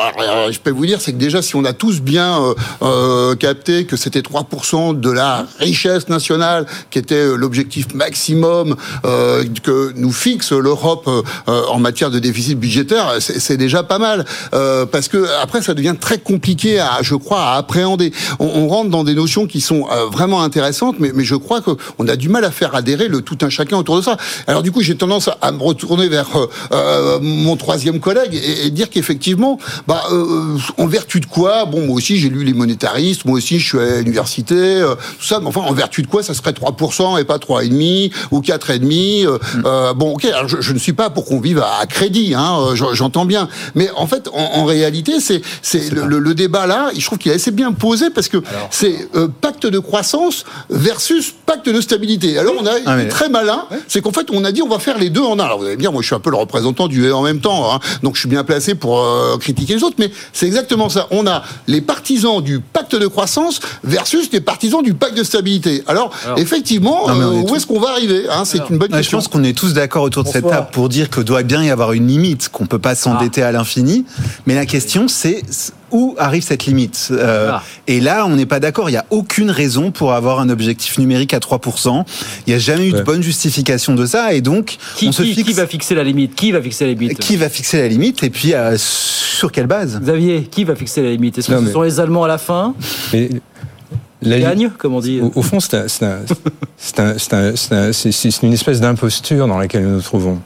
[0.49, 3.85] je peux vous dire, c'est que déjà, si on a tous bien euh, euh, capté
[3.85, 11.09] que c'était 3% de la richesse nationale qui était l'objectif maximum que nous fixe l'Europe
[11.47, 14.25] en matière de déficit budgétaire, c'est déjà pas mal.
[14.91, 18.11] Parce que après, ça devient très compliqué, je crois, à appréhender.
[18.39, 22.07] On, on rentre dans des notions qui sont vraiment intéressantes, mais, mais je crois qu'on
[22.07, 24.17] a du mal à faire adhérer le tout un chacun autour de ça.
[24.47, 28.67] Alors du coup, j'ai tendance à, me retourner vers euh, euh, mon troisième collègue et,
[28.67, 32.53] et dire qu'effectivement, bah, euh, en vertu de quoi Bon, moi aussi, j'ai lu les
[32.53, 36.07] monétaristes, moi aussi, je suis à l'université, euh, tout ça, mais enfin, en vertu de
[36.07, 40.61] quoi ça serait 3% et pas 3,5 ou 4,5 euh, euh, Bon, ok, alors je,
[40.61, 43.89] je ne suis pas pour qu'on vive à, à crédit, hein, j'en- j'entends bien, mais
[43.95, 47.31] en fait, en, en réalité, c'est c'est le, le- le débat là, je trouve qu'il
[47.31, 48.37] est assez bien posé parce que
[48.71, 49.07] c'est
[49.41, 51.04] pacte de croissance versus
[51.45, 52.37] pacte de stabilité.
[52.37, 54.79] Alors on a Ah, mais- très malin, c'est qu'en fait, on a dit on va
[54.79, 55.43] faire les deux en un.
[55.43, 57.21] Alors vous allez me dire, moi je suis un peu le représentant du et en
[57.21, 60.45] même temps, hein, donc je suis bien placé pour euh, critiquer les autres, mais c'est
[60.47, 61.07] exactement ça.
[61.11, 65.83] On a les partisans du pacte de croissance versus les partisans du pacte de stabilité.
[65.87, 68.77] Alors, Alors- effectivement, Non, euh, est où tous- est-ce qu'on va arriver hein, C'est une
[68.77, 69.17] bonne Ouais, je question.
[69.19, 71.69] pense qu'on est tous d'accord autour de cette table pour dire que doit bien y
[71.69, 73.47] avoir une limite, qu'on peut pas s'endetter Ah.
[73.49, 74.05] à l'infini.
[74.45, 75.43] Mais la question, c'est
[75.95, 77.63] où arrive cette limite Euh, Ah.
[77.87, 78.89] Et là, on n'est pas d'accord.
[78.89, 82.05] Il n'y a aucune raison pour avoir un objectif numérique à 3%.
[82.45, 84.33] Il n'y a jamais eu de bonne justification de ça.
[84.33, 85.47] Et donc, Qui, on se qui- fixe.
[85.47, 86.35] qui va fixer la limite?
[86.35, 87.17] Qui va fixer la limite?
[87.19, 89.99] Qui va fixer la limite et puis euh, sur quelle base?
[90.01, 91.37] Xavier, qui va fixer la limite?
[91.37, 92.73] Est-ce que Non, ce mais- sont les Allemands à la fin?
[93.13, 93.29] Mais
[94.21, 95.21] la- Gagne, comme on dit.
[95.21, 96.21] Au, au fond, c'est un- c'est un-
[96.77, 100.01] c'est un- c'est un- c'est un- c'est- c'est une espèce d'imposture dans laquelle nous nous
[100.01, 100.39] trouvons.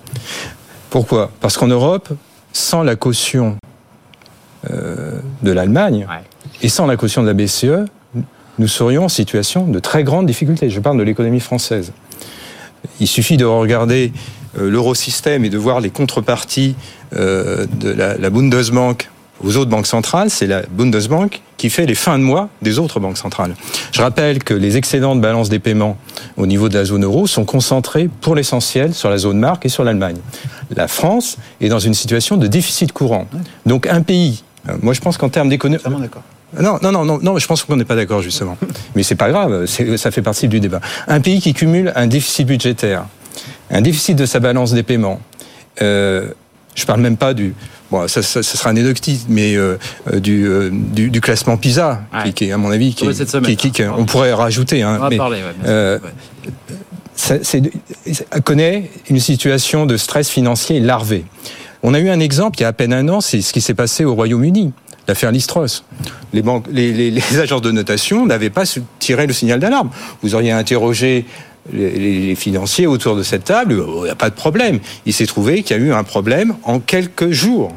[0.89, 1.31] Pourquoi?
[1.39, 2.09] Parce qu'en Europe,
[2.51, 3.57] sans la caution
[4.67, 6.06] de l'Allemagne
[6.62, 7.86] et sans la caution de la BCE,
[8.60, 10.69] nous serions en situation de très grande difficulté.
[10.69, 11.93] Je parle de l'économie française.
[13.00, 14.12] Il suffit de regarder
[14.58, 16.76] euh, l'eurosystème et de voir les contreparties
[17.15, 19.10] euh, de la, Bundesbank
[19.43, 20.30] aux autres banques centrales.
[20.30, 23.56] C'est la Bundesbank qui fait les fins de mois des autres banques centrales.
[23.91, 25.98] Je rappelle que les excédents de balance des paiements
[26.36, 29.69] au niveau de la zone euro sont concentrés pour l'essentiel sur la zone marque et
[29.69, 30.17] sur l'Allemagne.
[30.76, 33.28] La France est dans une situation de déficit courant.
[33.65, 34.48] Donc un pays, euh,
[34.82, 35.82] moi je pense qu'en termes d'économie...
[35.99, 36.23] d'accord.
[36.60, 38.58] Non, non, non, non, non, je pense qu'on n'est pas d'accord justement.
[38.95, 40.82] Mais c'est pas grave, c'est- ça fait partie du débat.
[41.08, 43.05] Un pays qui cumule un déficit budgétaire,
[43.69, 45.19] un déficit de sa balance des paiements,
[45.82, 46.29] euh,
[46.75, 47.53] je parle même pas du,
[47.91, 49.77] bon, ça, ça, ça sera anecdotique, mais euh,
[50.12, 53.12] euh, du, euh, du, du classement PISA, qui, qui est à mon avis, qui, Ouais,
[53.12, 54.82] est- cette semaine, qui- qui- on pourrait rajouter.
[54.82, 55.99] Hein, On va mais, parler, ouais, euh,
[57.15, 57.36] ça
[58.43, 61.25] connaît une situation de stress financier larvé.
[61.83, 63.61] On a eu un exemple il y a à peine un an, c'est ce qui
[63.61, 64.73] s'est passé au Royaume-Uni,
[65.07, 65.83] l'affaire Listros.
[66.33, 68.63] Les, banques, les, les- agences de notation n'avaient pas
[68.99, 69.89] tiré le signal d'alarme.
[70.21, 71.25] Vous auriez interrogé
[71.71, 74.79] les financiers autour de cette table, il n'y a pas de problème.
[75.05, 77.71] Il s'est trouvé qu'il y a eu un problème en quelques jours.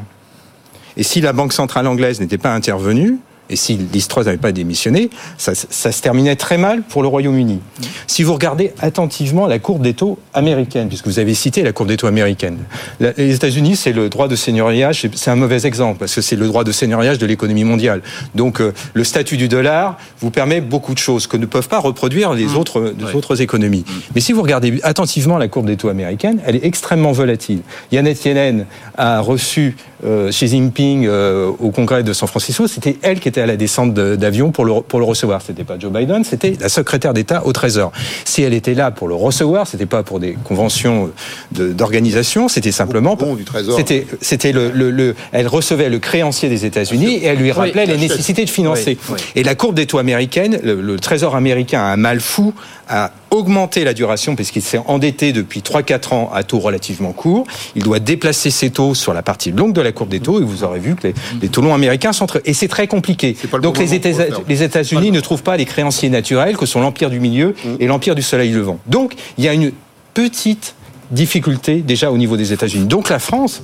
[0.96, 3.18] Et si la Banque centrale anglaise n'était pas intervenue,
[3.50, 7.60] et si Listros n'avait pas démissionné, ça, ça se terminait très mal pour le Royaume-Uni.
[8.06, 11.88] Si vous regardez attentivement la courbe des taux américaine, puisque vous avez cité la courbe
[11.88, 12.58] des taux américaine,
[13.00, 16.36] la- les États-Unis, c'est le droit de seigneuriage, c'est- un mauvais exemple, parce que c'est
[16.36, 18.00] le droit de seigneuriage de l'économie mondiale.
[18.34, 21.78] Donc euh, le statut du dollar vous permet beaucoup de choses que ne peuvent pas
[21.80, 23.84] reproduire les autres, les autres économies.
[24.14, 27.60] Mais si vous regardez attentivement la courbe des taux américaine, elle est extrêmement volatile.
[27.92, 33.20] Janet Yellen a reçu euh, Xi Jinping euh, au congrès de San Francisco, c'était elle
[33.20, 35.40] qui était à la descente de- d'avion pour le, pour le recevoir.
[35.42, 37.90] C'était pas Joe Biden, c'était la secrétaire d'État au Trésor.
[38.24, 41.10] Si elle était là pour le recevoir, c'était pas pour des conventions
[41.52, 43.76] de- d'organisation, c'était simplement pour, du Trésor.
[43.76, 47.86] c'était c'était le, le, le- elle recevait le créancier des États-Unis et elle lui rappelait
[47.86, 48.98] les nécessités de financer.
[49.08, 49.20] Oui, oui.
[49.36, 52.52] Et la courbe des taux américaine, le, le Trésor américain a un mal fou
[52.88, 57.46] à augmenter la duration parce qu'il s'est endetté depuis 3-4 ans à taux relativement courts.
[57.74, 60.44] Il doit déplacer ses taux sur la partie longue de la courbe des taux et
[60.44, 62.42] vous aurez vu que les, les taux longs américains sont très...
[62.44, 63.34] Et c'est très compliqué.
[63.62, 67.20] Donc les, États- les États-Unis ne trouvent pas les créanciers naturels que sont l'empire du
[67.20, 68.78] milieu et l'empire du soleil levant.
[68.86, 69.72] Donc il y a une
[70.14, 70.74] petite
[71.10, 72.86] difficulté déjà au niveau des États-Unis.
[72.86, 73.62] Donc la France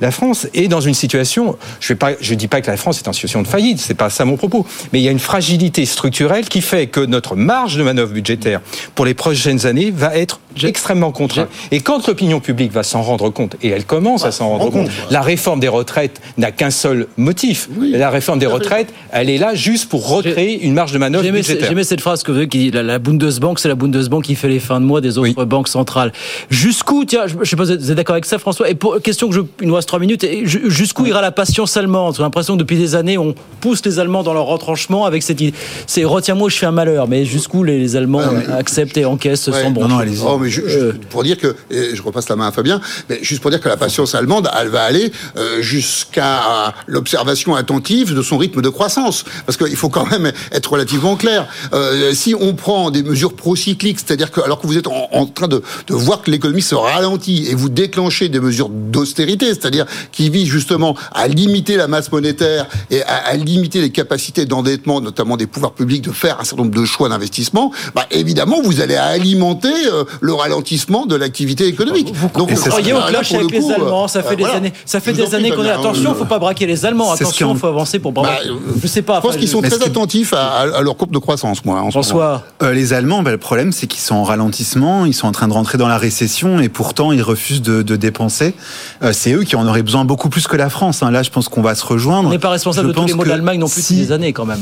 [0.00, 3.12] la France est dans une situation, je ne dis pas que la France est en
[3.12, 6.48] situation de faillite, c'est pas ça mon propos, mais il y a une fragilité structurelle
[6.48, 8.60] qui fait que notre marge de manœuvre budgétaire
[8.94, 11.48] pour les prochaines années va être extrêmement contrainte.
[11.70, 14.88] Et quand l'opinion publique va s'en rendre compte, et elle commence à s'en rendre compte,
[15.10, 17.68] la réforme des retraites n'a qu'un seul motif.
[17.80, 21.68] La réforme des retraites, elle est là juste pour recréer une marge de manœuvre budgétaire.
[21.68, 24.48] J'aimais cette phrase que vous avez qui dit la, Bundesbank, c'est la Bundesbank qui fait
[24.48, 26.12] les fins de mois des autres banques centrales.
[26.50, 28.68] Jusqu'où, tiens, je ne sais pas, vous êtes d'accord avec ça, François?
[28.68, 29.40] Et pour question que je,
[29.84, 32.14] reste trois minutes, jusqu'où ira la patience allemande?
[32.16, 35.40] J'ai l'impression que depuis des années, on pousse les Allemands dans leur retranchement avec cette
[35.40, 35.54] idée.
[35.86, 37.06] C'est retiens-moi, je fais un malheur.
[37.08, 38.22] Mais jusqu'où les, Allemands
[38.56, 40.92] acceptent et encaissent sans bon non, non, oh, mais euh.
[41.10, 43.76] pour dire que, je repasse la main à Fabien, mais juste pour dire que la
[43.76, 49.24] patience allemande, elle va aller euh, jusqu'à l'observation attentive de son rythme de croissance.
[49.46, 51.46] Parce qu'il faut quand même être relativement clair.
[51.72, 55.48] Euh, si on prend des mesures procycliques, c'est-à-dire que alors que vous êtes en, train
[55.48, 59.73] de, de, voir que l'économie se ralentit et vous déclenchez des mesures d'austérité, c'est-à-dire
[60.12, 65.36] qui visent justement à limiter la masse monétaire et à, limiter les capacités d'endettement, notamment
[65.36, 68.96] des pouvoirs publics, de faire un certain nombre de choix d'investissement, bah, évidemment, vous allez
[68.96, 69.72] alimenter
[70.20, 72.12] le ralentissement de l'activité économique.
[72.14, 75.12] Vous, Donc, vous croyez au clash avec les Allemands Ça fait des années, ça fait
[75.12, 77.12] des années qu'on est attention, il faut pas braquer les Allemands.
[77.12, 78.12] Attention, il faut avancer pour.
[78.12, 78.38] Bah,
[78.80, 79.16] je sais pas.
[79.16, 81.80] Je pense qu'ils sont très attentifs à, leur courbe de croissance, moi.
[81.80, 85.26] En François, euh, les Allemands, bah, le problème, c'est qu'ils sont en ralentissement, ils sont
[85.26, 88.54] en train de rentrer dans la récession et pourtant ils refusent de, dépenser.
[89.02, 91.02] Euh, c'est eux qui en auraient besoin beaucoup plus que la France.
[91.02, 91.10] Hein.
[91.10, 92.28] Là, je pense qu'on va se rejoindre.
[92.28, 93.96] On n'est pas responsable de tous les maux de l'Allemagne non plus si...
[93.96, 94.60] des années quand même.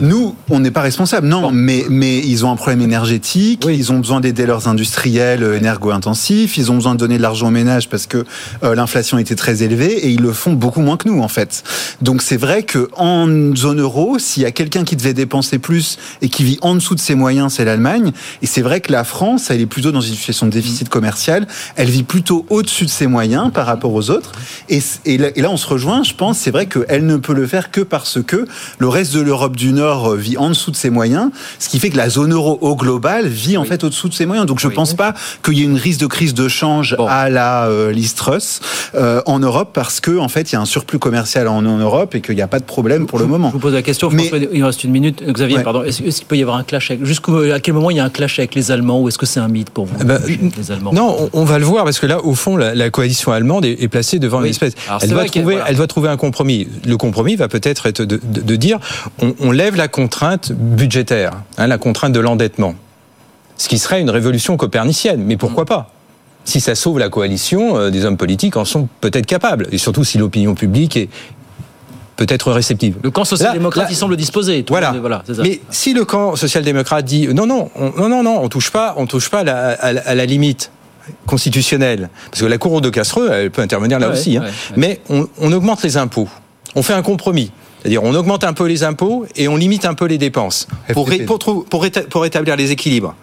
[0.00, 3.98] Nous, on n'est pas responsable, non, mais, mais ils ont un problème énergétique, ils ont
[3.98, 7.88] besoin d'aider leurs industriels euh, énergo-intensifs, ils ont besoin de donner de l'argent aux ménages
[7.88, 8.24] parce que
[8.62, 11.62] l'inflation était très élevée et ils le font beaucoup moins que nous en fait.
[12.00, 15.98] Donc c'est vrai que en zone euro, s'il y a quelqu'un qui devait dépenser plus
[16.20, 18.12] et qui vit en dessous de ses moyens, c'est l'Allemagne.
[18.42, 21.46] Et c'est vrai que la France, elle est plutôt dans une situation de déficit commercial.
[21.76, 24.32] Elle vit plutôt au-dessus de ses moyens par rapport aux autres.
[24.68, 26.38] Et, et, là, on se rejoint, je pense.
[26.38, 28.46] C'est vrai qu'elle ne peut le faire que parce que
[28.78, 31.90] le reste de l'Europe du Nord vit en dessous de ses moyens, ce qui fait
[31.90, 34.46] que la zone euro au global vit en fait au-dessous de ses moyens.
[34.46, 37.28] Donc je ne pense pas qu'il y ait une risque de crise de change à
[37.28, 38.60] la euh, Listrus
[38.94, 42.14] euh, en Europe parce que en fait il y a un surplus commercial en, Europe
[42.14, 43.48] et qu'il n'y a pas de problème pour le moment.
[43.48, 45.22] Je vous pose la question, François, il reste une minute.
[45.26, 48.00] Xavier, pardon, est-ce, qu'il peut y avoir un clash avec, jusqu'à quel moment il y
[48.00, 50.20] a un clash avec les Allemands ou est-ce que c'est un mythe pour vous ben,
[50.26, 50.92] les Allemands?
[50.92, 54.18] Non, on, va le voir parce que là, au fond, la, coalition allemande est, placée
[54.18, 54.74] devant une espèce.
[55.00, 56.68] elle, doit trouver, elle doit trouver un compromis.
[56.86, 58.78] Le compromis va peut-être être de, dire
[59.18, 62.74] on, lève la contrainte budgétaire, hein, la contrainte de l'endettement.
[63.56, 65.90] Ce qui serait une révolution copernicienne, mais pourquoi pas?
[66.44, 70.02] Si ça sauve la coalition, euh, des hommes politiques en sont peut-être capables, et surtout
[70.02, 71.08] si l'opinion publique est,
[72.16, 72.96] peut-être réceptive.
[73.02, 74.64] Le camp social-démocrate il semble disposé.
[74.68, 74.92] Voilà.
[74.92, 78.70] voilà Mais si le camp social-démocrate dit non, non, on, non, non, non, on touche
[78.70, 80.70] pas, on touche pas à la, limite
[81.26, 84.44] constitutionnelle, parce que la Cour de Castreux, elle peut intervenir là aussi, hein.
[84.76, 86.28] mais on, augmente les impôts.
[86.74, 87.50] On fait un compromis.
[87.80, 91.10] C'est-à-dire, on augmente un peu les impôts et on limite un peu les dépenses pour,
[91.26, 91.64] pour,
[92.08, 93.14] pour, établir les équilibres.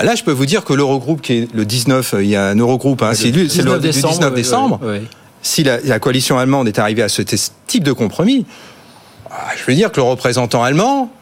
[0.00, 2.56] Là, je peux vous dire que l'Eurogroupe, qui est le 19, il y a un
[2.56, 3.80] Eurogroupe, hein, c'est le 19
[4.34, 4.80] décembre
[5.44, 8.46] si la, coalition allemande est arrivée à ce type de compromis,
[9.30, 11.12] ah, je veux dire que le représentant allemand,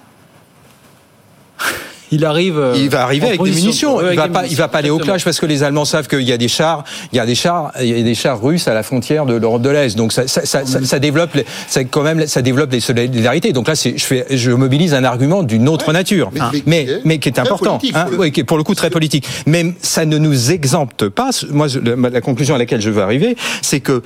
[2.13, 2.59] il arrive.
[2.59, 4.01] Euh, il va arriver avec des munitions.
[4.09, 6.21] il va pas, il va pas aller au clash parce que les Allemands savent qu'il
[6.21, 8.69] y a des chars, il y a des chars, il y a des chars russes
[8.69, 9.97] à la frontière de l'Europe de l'Est.
[9.97, 11.31] Donc ça, ça, ça, ça, développe,
[11.67, 13.53] ça quand même, ça développe des solidarités.
[13.53, 16.31] Donc là, je fais, je mobilise un argument d'une autre nature,
[16.67, 19.27] mais, mais, qui est important, hein, oui, qui est pour le coup très politique.
[19.47, 21.31] Mais ça ne nous exempte pas.
[21.51, 24.03] Moi, la conclusion à laquelle je veux arriver, c'est que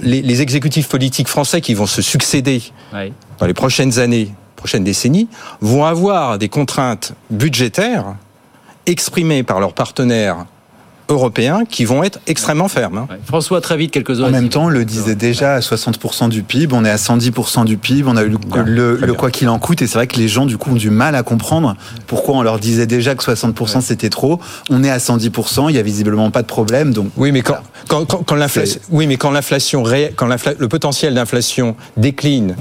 [0.00, 2.62] les, les, exécutifs politiques français qui vont se succéder
[3.40, 5.28] dans les prochaines années prochaines décennies,
[5.60, 8.16] vont avoir des contraintes budgétaires
[8.86, 10.44] exprimées par leurs partenaires
[11.08, 12.98] européens qui vont être extrêmement fermes.
[12.98, 13.08] Hein.
[13.24, 16.74] François, très vite, quelques En même temps, on le disait déjà à 60% du PIB,
[16.74, 19.86] on est à 110% du PIB, on a eu le, quoi qu'il en coûte, et
[19.86, 22.58] c'est vrai que les gens, du coup, ont du mal à comprendre pourquoi on leur
[22.58, 24.38] disait déjà que 60% c'était trop.
[24.70, 26.92] On est à 110%, il y a visiblement pas de problème.
[26.92, 27.56] Donc, oui, mais quand,
[27.88, 29.84] quand, quand, l'inflation, oui, mais quand l'inflation,
[30.16, 32.54] quand le potentiel d'inflation décline,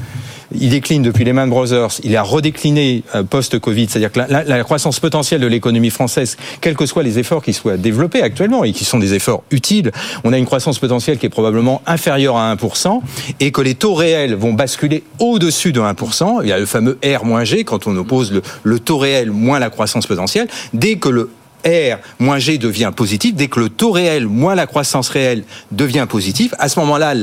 [0.54, 5.42] il décline depuis Lehman Brothers, il a redécliné euh, post-Covid, c'est-à-dire que la, croissance potentielle
[5.42, 9.00] de l'économie française, quels que soient les efforts qui soient développés actuellement et qui sont
[9.00, 9.92] des efforts utiles,
[10.24, 13.02] on a une croissance potentielle qui est probablement inférieure à 1%
[13.40, 16.40] et que les taux réels vont basculer au-dessus de 1%.
[16.44, 19.70] Il y a le fameux R-G quand on oppose le, le taux réel moins la
[19.70, 20.48] croissance potentielle.
[20.74, 21.30] Dès que le
[21.68, 26.06] R moins G devient positif, dès que le taux réel moins la croissance réelle devient
[26.10, 27.14] positif, à ce moment-là,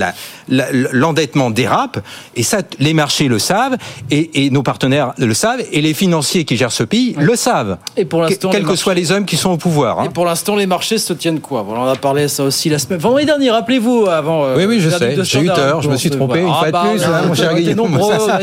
[0.48, 1.98] l'endettement dérape,
[2.36, 3.76] et ça, les marchés le savent,
[4.10, 7.78] et, nos partenaires le savent, et les financiers qui gèrent ce pays le savent.
[7.96, 10.00] Et pour l'instant, quels que soient les hommes qui sont au pouvoir.
[10.00, 10.04] Hein.
[10.06, 11.62] Et pour l'instant, les marchés se tiennent quoi?
[11.62, 12.98] Bon, On a parlé ça aussi la semaine.
[12.98, 14.44] Vendredi dernier, rappelez-vous avant.
[14.44, 15.16] Euh, oui, oui, je sais.
[15.24, 17.34] J'ai eu tort, je me suis trompé une fois de ah, plus, bah, hein, mon
[17.34, 17.74] cher Guillaume.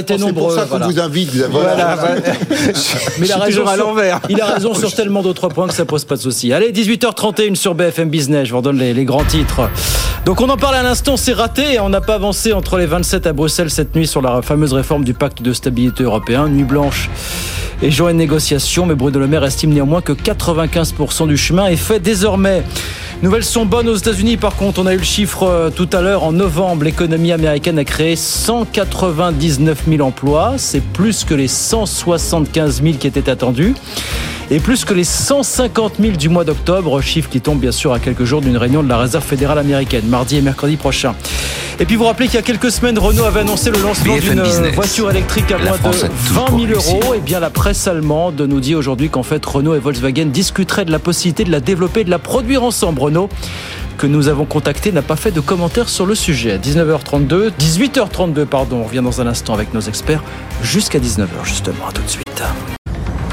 [0.07, 1.31] C'est pour ça qu'on vous invite.
[1.31, 1.97] Vous avez voilà,
[3.19, 4.19] Mais il a raison à l'envers.
[4.29, 6.53] Il a raison sur tellement d'autres points que ça pose pas de souci.
[6.53, 8.45] Allez, 18h31 sur BFM Business.
[8.45, 9.69] Je vous redonne les, les grands titres.
[10.23, 11.81] Donc on en parle à l'instant, c'est raté.
[11.81, 15.03] On n'a pas avancé entre les 27 à Bruxelles cette nuit sur la fameuse réforme
[15.03, 16.47] du pacte de stabilité européen.
[16.47, 17.09] Nuit blanche
[17.81, 18.85] et jour de négociation.
[18.85, 22.63] Mais Bruno Le Maire estime néanmoins que 95% du chemin est fait désormais.
[23.21, 24.37] Nouvelles sont bonnes aux États-Unis.
[24.37, 26.23] Par contre, on a eu le chiffre euh, tout à l'heure.
[26.23, 30.53] En novembre, l'économie américaine a créé 199 000 emplois.
[30.55, 33.75] C'est plus que les 175 000 qui étaient attendus
[34.51, 37.99] et plus que les 150 000 du mois d'octobre, chiffre qui tombe bien sûr à
[37.99, 41.15] quelques jours d'une réunion de la Réserve fédérale américaine, mardi et mercredi prochain.
[41.79, 44.43] Et puis vous rappelez qu'il y a quelques semaines, Renault avait annoncé le lancement d'une
[44.73, 47.13] voiture électrique à moins de 20 000 euros.
[47.15, 50.85] Et eh bien la presse allemande nous dit aujourd'hui qu'en fait Renault et Volkswagen discuteraient
[50.85, 53.01] de la possibilité de la développer, de la produire ensemble.
[53.01, 53.29] Renault
[53.97, 56.57] que nous avons contacté n'a pas fait de commentaires sur le sujet.
[56.59, 60.23] 19h32, 18h32 pardon, on revient dans un instant avec nos experts
[60.61, 61.87] jusqu'à 19h justement.
[61.89, 62.43] À tout de suite.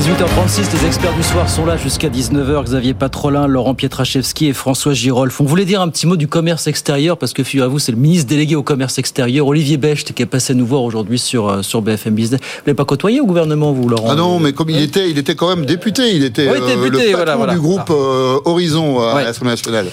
[0.00, 2.64] 18h36, les experts du soir sont là jusqu'à 19h.
[2.64, 5.42] Xavier Patrolin, Laurent Pietraszewski et François Girolf.
[5.42, 8.26] On voulait dire un petit mot du commerce extérieur parce que figurez-vous, c'est le ministre
[8.26, 11.82] délégué au commerce extérieur, Olivier Becht, qui est passé nous voir aujourd'hui sur, euh, sur
[11.82, 12.40] BFM Business.
[12.40, 15.18] Vous l'avez pas côtoyé au gouvernement, vous, Laurent Ah non, mais comme il était, il
[15.18, 16.14] était quand même député.
[16.14, 19.88] Il était, euh, le patron du groupe euh, Horizon à l'Assemblée nationale.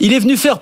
[0.00, 0.58] Il est venu faire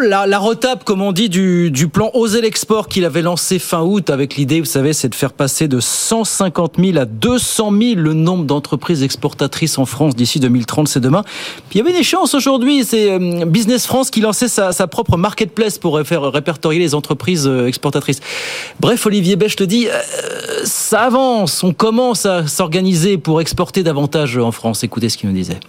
[0.00, 3.82] la, la retape, comme on dit, du, du plan Oser l'export qu'il avait lancé fin
[3.82, 8.00] août avec l'idée, vous savez, c'est de faire passer de 150 000 à 200 000
[8.00, 11.22] le nombre d'entreprises exportatrices en France d'ici 2030, c'est demain.
[11.68, 15.16] Puis il y avait des chances aujourd'hui, c'est euh, Business France qui lançait sa, propre
[15.16, 18.20] marketplace pour faire répertorier les entreprises euh, exportatrices.
[18.80, 19.92] Bref, Olivier Bech te dit, euh,
[20.64, 24.82] ça avance, on commence à s'organiser pour exporter davantage en France.
[24.82, 25.60] Écoutez ce qu'il nous disait.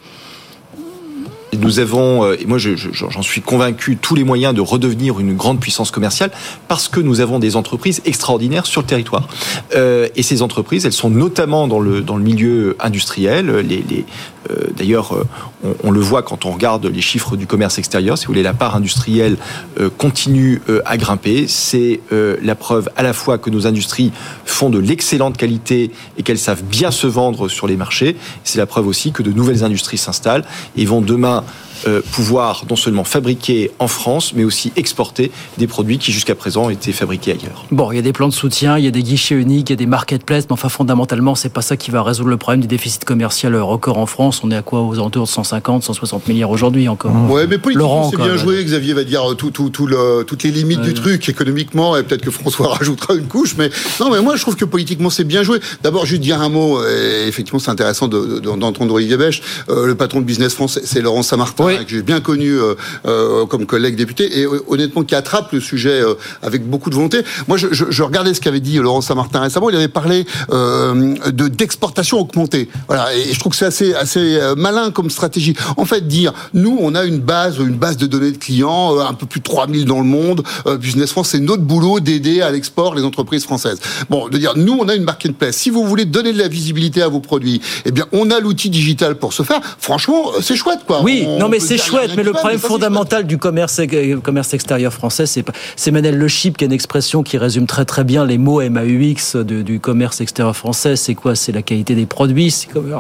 [1.60, 5.92] Nous avons, et moi j'en suis convaincu, tous les moyens de redevenir une grande puissance
[5.92, 6.32] commerciale
[6.68, 9.28] parce que nous avons des entreprises extraordinaires sur le territoire.
[9.74, 13.48] et ces entreprises, elles sont notamment dans le, dans le milieu industriel.
[13.60, 14.06] Les, les,
[14.52, 18.18] euh, d'ailleurs, euh, on, le voit quand on regarde les chiffres du commerce extérieur.
[18.18, 19.38] Si vous voulez, la part industrielle
[19.80, 21.48] euh, continue à grimper.
[21.48, 24.12] C'est la preuve à la fois que nos industries
[24.46, 28.16] font de l'excellente qualité et qu'elles savent bien se vendre sur les marchés.
[28.44, 31.44] C'est la preuve aussi que de nouvelles industries s'installent et vont demain
[31.88, 36.70] euh, pouvoir non seulement fabriquer en France, mais aussi exporter des produits qui jusqu'à présent
[36.70, 37.66] étaient fabriqués ailleurs.
[37.72, 39.74] Bon, il y a des plans de soutien, il y a des guichets uniques, il
[39.74, 42.62] y a des marketplaces, mais enfin fondamentalement, c'est pas ça qui va résoudre le problème
[42.62, 44.42] du déficit commercial record en France.
[44.44, 47.12] On est à quoi aux alentours de 150, 160 milliards aujourd'hui encore.
[47.30, 48.64] Ouais, mais politiquement, c'est bien joué.
[48.64, 52.22] Xavier va dire tout, tout, tout le, toutes les limites du truc économiquement, et peut-être
[52.22, 53.56] que François rajoutera une couche.
[53.58, 55.60] Mais non, mais moi, je trouve que politiquement, c'est bien joué.
[55.84, 56.80] D'abord, juste dire un mot.
[56.86, 59.42] Et effectivement, c'est intéressant d'entendre Olivier Bech.
[59.70, 62.76] Euh, le patron de Business France, c'est Laurent Saint-Martin que j'ai bien connu euh,
[63.06, 67.20] euh, comme collègue député, et honnêtement qui attrape le sujet euh, avec beaucoup de volonté.
[67.48, 69.70] Moi, je, je, je regardais ce qu'avait dit Laurent Saint-Martin récemment.
[69.70, 72.70] Il avait parlé de d'exportation augmentée.
[72.88, 75.56] Voilà, et je trouve que c'est assez assez malin comme stratégie.
[75.78, 79.14] En fait, dire nous, on a une base, une base de données de clients, un
[79.14, 80.44] peu plus de 3000 dans le monde.
[80.80, 83.80] Business France, c'est notre boulot d'aider à l'export les entreprises françaises.
[84.10, 85.56] Bon, de dire nous, on a une marketplace.
[85.56, 88.70] Si vous voulez donner de la visibilité à vos produits, eh bien, on a l'outil
[88.70, 89.62] digital pour ce faire.
[89.80, 91.02] Franchement, c'est chouette, quoi.
[91.02, 93.82] Oui, non, mais c'est chouette mais le problème fondamental du commerce,
[94.24, 97.86] commerce extérieur français, c'est c'est Manel Le Chip qui est une expression qui résume très
[97.86, 100.96] très bien les mots MAUX du commerce extérieur français.
[100.96, 101.36] C'est quoi?
[101.36, 102.52] C'est la qualité des produits.
[102.52, 102.92] C'est comme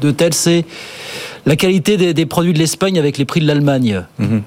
[0.00, 0.64] de tel, c'est
[1.44, 4.04] la qualité des, produits de l'Espagne avec les prix de l'Allemagne.
[4.18, 4.42] Mhm.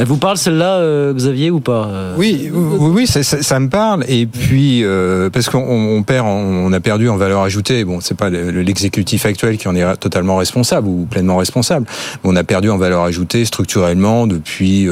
[0.00, 3.68] Elle vous parle celle-là, euh, Xavier, ou pas euh Oui, oui, oui ça, ça, me
[3.68, 4.02] parle.
[4.08, 7.84] Et puis euh, parce qu'on perd, on a perdu en valeur ajoutée.
[7.84, 11.86] Bon, c'est pas l'exécutif actuel qui en est totalement responsable ou pleinement responsable.
[12.24, 14.88] On a perdu en valeur ajoutée structurellement depuis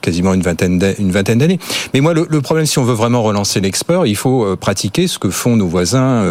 [0.00, 1.58] quasiment une vingtaine d'années.
[1.92, 5.18] Mais moi, le, le, problème, si on veut vraiment relancer l'export, il faut pratiquer ce
[5.18, 6.24] que font nos voisins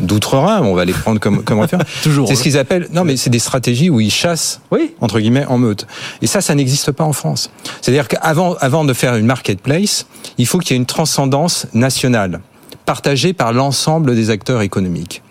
[0.00, 1.86] d'outre-Rhin, on va les prendre comme, comme référence.
[2.02, 2.28] Toujours.
[2.28, 4.94] C'est ce qu'ils appellent, non mais c'est des stratégies où ils chassent, oui.
[5.00, 5.86] entre guillemets, en meute.
[6.22, 7.50] Et ça, ça n'existe pas en France.
[7.80, 10.06] C'est-à-dire qu'avant avant de faire une marketplace,
[10.38, 12.40] il faut qu'il y ait une transcendance nationale,
[12.86, 15.22] partagée par l'ensemble des acteurs économiques.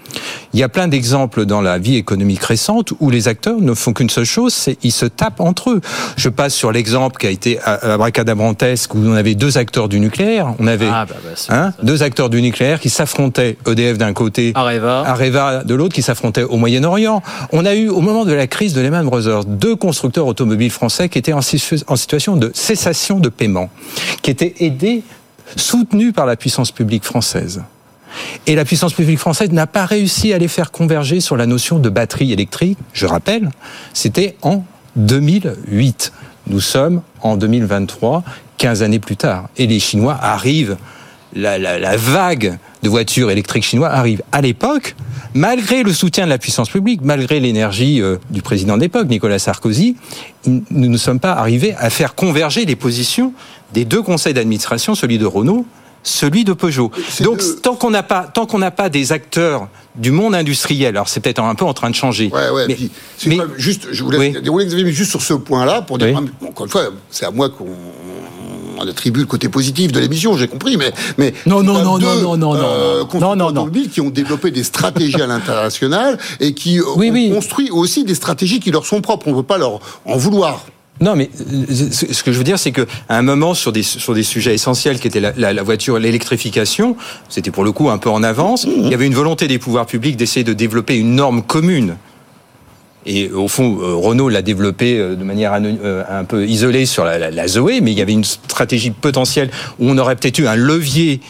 [0.53, 3.93] Il y a plein d'exemples dans la vie économique récente où les acteurs ne font
[3.93, 5.81] qu'une seule chose, c'est ils se tapent entre eux.
[6.15, 10.53] Je passe sur l'exemple qui a été abracadabrantesque où on avait deux acteurs du nucléaire.
[10.59, 14.51] On avait ah, bah, bah, hein, deux acteurs du nucléaire qui s'affrontaient, EDF d'un côté,
[14.55, 17.21] Areva, Areva de l'autre, qui s'affrontaient au Moyen-Orient.
[17.51, 21.09] On a eu, au moment de la crise de Lehman Brothers, deux constructeurs automobiles français
[21.09, 23.69] qui étaient en situation de cessation de paiement,
[24.21, 25.03] qui étaient aidés,
[25.55, 27.63] soutenus par la puissance publique française.
[28.45, 31.79] Et la puissance publique française n'a pas réussi à les faire converger sur la notion
[31.79, 32.77] de batterie électrique.
[32.93, 33.49] Je rappelle,
[33.93, 34.63] c'était en
[34.95, 36.13] 2008.
[36.47, 38.23] Nous sommes en 2023,
[38.57, 39.49] 15 années plus tard.
[39.57, 40.77] Et les Chinois arrivent,
[41.33, 44.95] la, la vague de voitures électriques chinois arrive à l'époque,
[45.33, 49.95] malgré le soutien de la puissance publique, malgré l'énergie euh, du président d'époque, Nicolas Sarkozy,
[50.45, 53.33] nous ne sommes pas arrivés à faire converger les positions
[53.73, 55.65] des deux conseils d'administration, celui de Renault
[56.07, 56.91] celui de Peugeot.
[57.21, 61.09] Donc tant qu'on n'a pas tant qu'on n'a pas des acteurs du monde industriel, alors
[61.09, 62.29] c'est peut-être un peu en train de changer.
[62.31, 62.67] Ouais, ouais,
[63.25, 66.89] mais, juste, je voulais dérouler Xavier, juste sur ce point-là pour dire encore une fois,
[67.09, 67.67] c'est à moi qu'on
[68.79, 72.15] on attribue le côté positif de l'émission, j'ai compris, mais mais non non non, non
[72.21, 76.79] non non euh, non non non qui ont développé des stratégies à l'international et qui
[76.81, 79.27] ont construit aussi des stratégies qui leur sont propres.
[79.27, 80.65] On ne veut pas leur en vouloir.
[80.99, 83.83] Non, mais euh, ce que je veux dire, c'est que à un moment, sur des
[83.83, 86.95] sur des sujets essentiels qui étaient la, la, la voiture, l'électrification,
[87.29, 88.65] c'était pour le coup un peu en avance.
[88.65, 88.71] Mmh.
[88.77, 91.97] Il y avait une volonté des pouvoirs publics d'essayer de développer une norme commune
[93.07, 97.05] et au fond, euh, Renault l'a développé euh, de manière euh, un peu isolée sur
[97.05, 99.49] la, la, Zoé, mais il y avait une stratégie potentielle
[99.79, 101.21] où on aurait peut-être eu un levier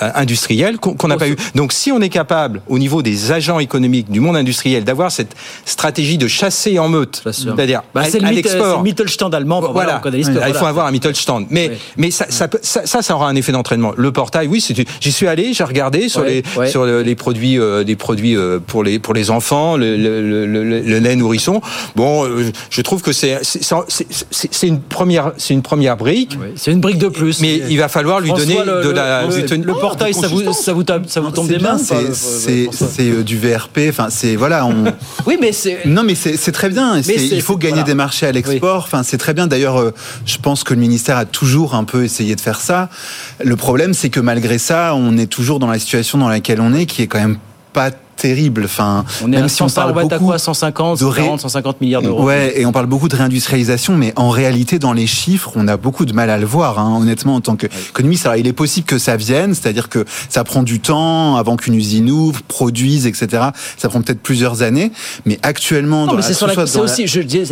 [0.00, 1.36] industriel qu'on n'a pas eu.
[1.54, 5.36] Donc si on est capable, au niveau des agents économiques du monde industriel, d'avoir cette
[5.66, 8.82] stratégie de chasser en meute, c'est-à-dire bah, à, l'export.
[8.82, 9.60] Mittelstand allemand.
[9.60, 11.46] Voilà, il faut avoir un Mittelstand.
[11.50, 13.92] Mais, mais ça, ça, ça, ça, aura un effet d'entraînement.
[13.96, 14.64] Le portail, oui,
[15.00, 17.58] j'y suis allé, j'ai regardé sur, les, sur les produits,
[18.66, 21.60] pour, les, pour les enfants, le, le, le, le nourrissons.
[21.96, 26.38] Bon, euh, je trouve que c'est c'est une première c'est une première brique.
[26.56, 27.40] c'est une brique de plus.
[27.40, 30.14] Mais il va falloir lui donner de la le, portail.
[30.14, 31.78] Ça vous ça vous ça vous tombe des mains.
[31.78, 32.68] C'est
[33.00, 33.80] euh, du VRP.
[33.88, 34.66] Enfin, c'est voilà.
[34.66, 34.84] On...
[35.26, 37.00] oui, mais c'est non, mais c'est très bien.
[37.00, 38.84] il faut gagner des marchés à l'export.
[38.84, 39.46] Enfin, c'est très bien.
[39.46, 39.94] D'ailleurs, euh,
[40.26, 42.88] je pense que le ministère a toujours un peu essayé de faire ça.
[43.42, 46.74] Le problème, c'est que malgré ça, on est toujours dans la situation dans laquelle on
[46.74, 47.38] est, qui est quand même
[47.72, 48.64] pas terrible.
[48.64, 52.24] Enfin, on est même si on parle beaucoup à quoi 150, 40, 150 milliards d'euros.
[52.24, 55.76] Ouais, et on parle beaucoup de réindustrialisation, mais en réalité, dans les chiffres, on a
[55.76, 56.78] beaucoup de mal à le voir.
[56.78, 60.44] Hein, honnêtement, en tant qu'économiste, alors il est possible que ça vienne, c'est-à-dire que ça
[60.44, 63.48] prend du temps avant qu'une usine ouvre, produise, etc.
[63.76, 64.92] Ça prend peut-être plusieurs années,
[65.24, 67.42] mais actuellement, non, mais c'est aussi, je dis,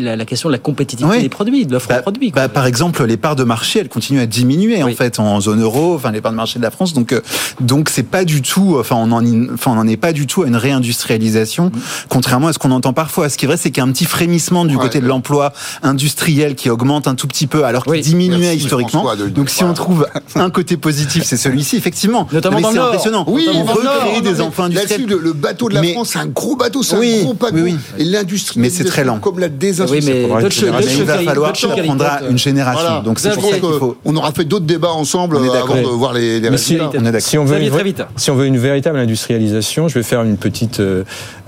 [0.00, 2.30] la, la, question de la compétitivité des produits, de l'offre bah, de produits.
[2.30, 5.62] Bah, par exemple, les parts de marché, elles continuent à diminuer en fait en zone
[5.62, 6.92] euro, enfin les parts de marché de la France.
[6.92, 7.20] Donc, euh,
[7.60, 10.42] donc c'est pas du tout, enfin on en, enfin on en est pas du tout
[10.42, 11.72] à une réindustrialisation,
[12.10, 13.30] contrairement à ce qu'on entend parfois.
[13.30, 15.54] Ce qui est vrai, c'est qu'il y a un petit frémissement du côté de l'emploi
[15.82, 19.06] industriel qui augmente un tout petit peu, alors qu'il diminuait historiquement.
[19.34, 22.28] Donc si on trouve un côté positif, c'est celui-ci, effectivement.
[22.32, 23.24] Notamment dans le impressionnant.
[23.28, 25.06] Oui, on veut créer des emplois industriels.
[25.06, 27.62] Le, le bateau de la France, c'est un gros bateau, c'est un gros paquebot.
[27.62, 29.20] Oui, Et l'industrie, mais c'est très lent.
[29.20, 30.68] Comme la désindustrialisation.
[30.68, 33.02] Oui, mais il va falloir, ça prendra une génération.
[33.02, 33.96] Donc c'est pour ça qu'il faut.
[34.04, 36.90] On aura fait d'autres débats ensemble avant de voir les résultats.
[37.20, 41.04] Si on veut une véritable industrialisation, je vais faire une petite euh,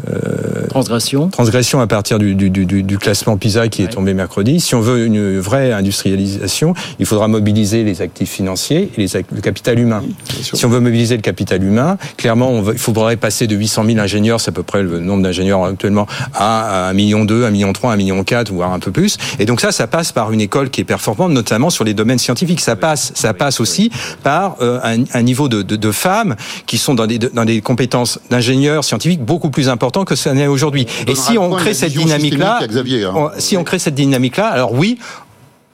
[0.09, 1.29] euh, transgression.
[1.29, 4.61] transgression à partir du, du, du, du classement PISA qui est tombé mercredi.
[4.61, 9.41] Si on veut une vraie industrialisation, il faudra mobiliser les actifs financiers et les, le
[9.41, 10.03] capital humain.
[10.31, 13.99] si on veut mobiliser le capital humain, clairement, on il faudrait passer de 800 000
[13.99, 17.73] ingénieurs, c'est à peu près le nombre d'ingénieurs actuellement, à 1 million 2, 1 million
[17.73, 19.19] 3, 1 million 4, voire un peu plus.
[19.41, 22.19] Et donc ça, ça passe par une école qui est performante, notamment sur les domaines
[22.19, 22.61] scientifiques.
[22.61, 23.91] Ça passe, ça passe aussi
[24.23, 26.37] par euh, un, un, niveau de, de, de femmes
[26.67, 30.47] qui sont dans des, dans des compétences d'ingénieurs scientifique beaucoup plus important que ce n'est
[30.47, 30.87] aujourd'hui.
[31.07, 33.31] Et si on crée cette dynamique-là, hein.
[33.39, 34.99] si on crée cette dynamique-là, alors oui,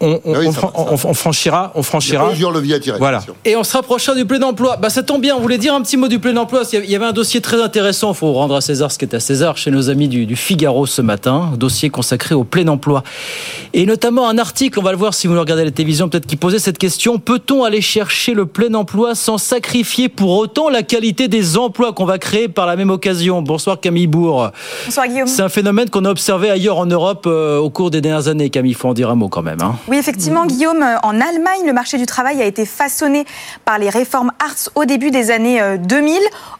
[0.02, 2.32] on, on, franchira, on franchira.
[2.98, 3.22] Voilà.
[3.44, 4.76] Et on se rapprochera du plein emploi.
[4.76, 5.36] Bah, ça tombe bien.
[5.36, 6.62] On voulait dire un petit mot du plein emploi.
[6.72, 8.12] Il y avait un dossier très intéressant.
[8.12, 10.86] Il faut rendre à César ce qui est à César chez nos amis du, Figaro
[10.86, 11.50] ce matin.
[11.52, 13.04] Un dossier consacré au plein emploi.
[13.74, 16.08] Et notamment un article, on va le voir si vous le regardez à la télévision,
[16.08, 17.18] peut-être qui posait cette question.
[17.18, 22.04] Peut-on aller chercher le plein emploi sans sacrifier pour autant la qualité des emplois qu'on
[22.04, 23.40] va créer par la même occasion?
[23.40, 24.50] Bonsoir Camille Bourg.
[24.84, 25.28] Bonsoir Guillaume.
[25.28, 28.50] C'est un phénomène qu'on a observé ailleurs en Europe euh, au cours des dernières années.
[28.50, 29.60] Camille, il faut en dire un mot quand même.
[29.60, 29.76] Hein.
[29.91, 33.24] Oui, effectivement, Guillaume, en Allemagne, le marché du travail a été façonné
[33.64, 36.18] par les réformes Hartz au début des années 2000.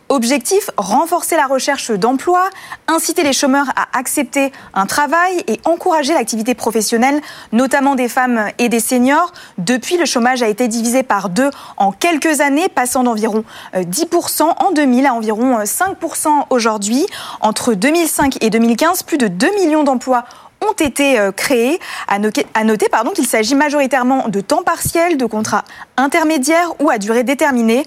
[0.08, 2.50] Objectif, renforcer la recherche d'emploi,
[2.86, 7.22] inciter les chômeurs à accepter un travail et encourager l'activité professionnelle,
[7.52, 9.32] notamment des femmes et des seniors.
[9.56, 14.72] Depuis, le chômage a été divisé par deux en quelques années, passant d'environ 10% en
[14.72, 17.06] 2000 à environ 5% aujourd'hui.
[17.40, 20.24] Entre 2005 et 2015, plus de 2 millions d'emplois
[20.62, 21.78] ont été euh, créés.
[22.08, 25.64] À noter, pardon, qu'il s'agit majoritairement de temps partiel, de contrats
[25.96, 27.84] intermédiaires ou à durée déterminée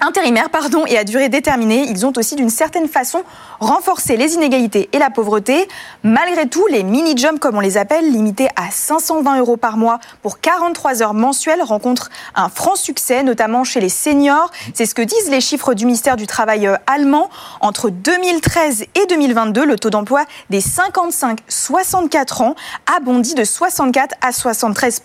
[0.00, 0.48] intérimaires
[0.86, 1.86] et à durée déterminée.
[1.88, 3.22] Ils ont aussi d'une certaine façon
[3.64, 5.68] renforcé les inégalités et la pauvreté.
[6.02, 10.40] Malgré tout, les mini-jobs, comme on les appelle, limités à 520 euros par mois pour
[10.40, 14.50] 43 heures mensuelles, rencontrent un franc succès, notamment chez les seniors.
[14.74, 17.30] C'est ce que disent les chiffres du ministère du Travail euh, allemand.
[17.60, 22.54] Entre 2013 et 2022, le taux d'emploi des 55-64 ans
[22.94, 25.02] a bondi de 64 à 73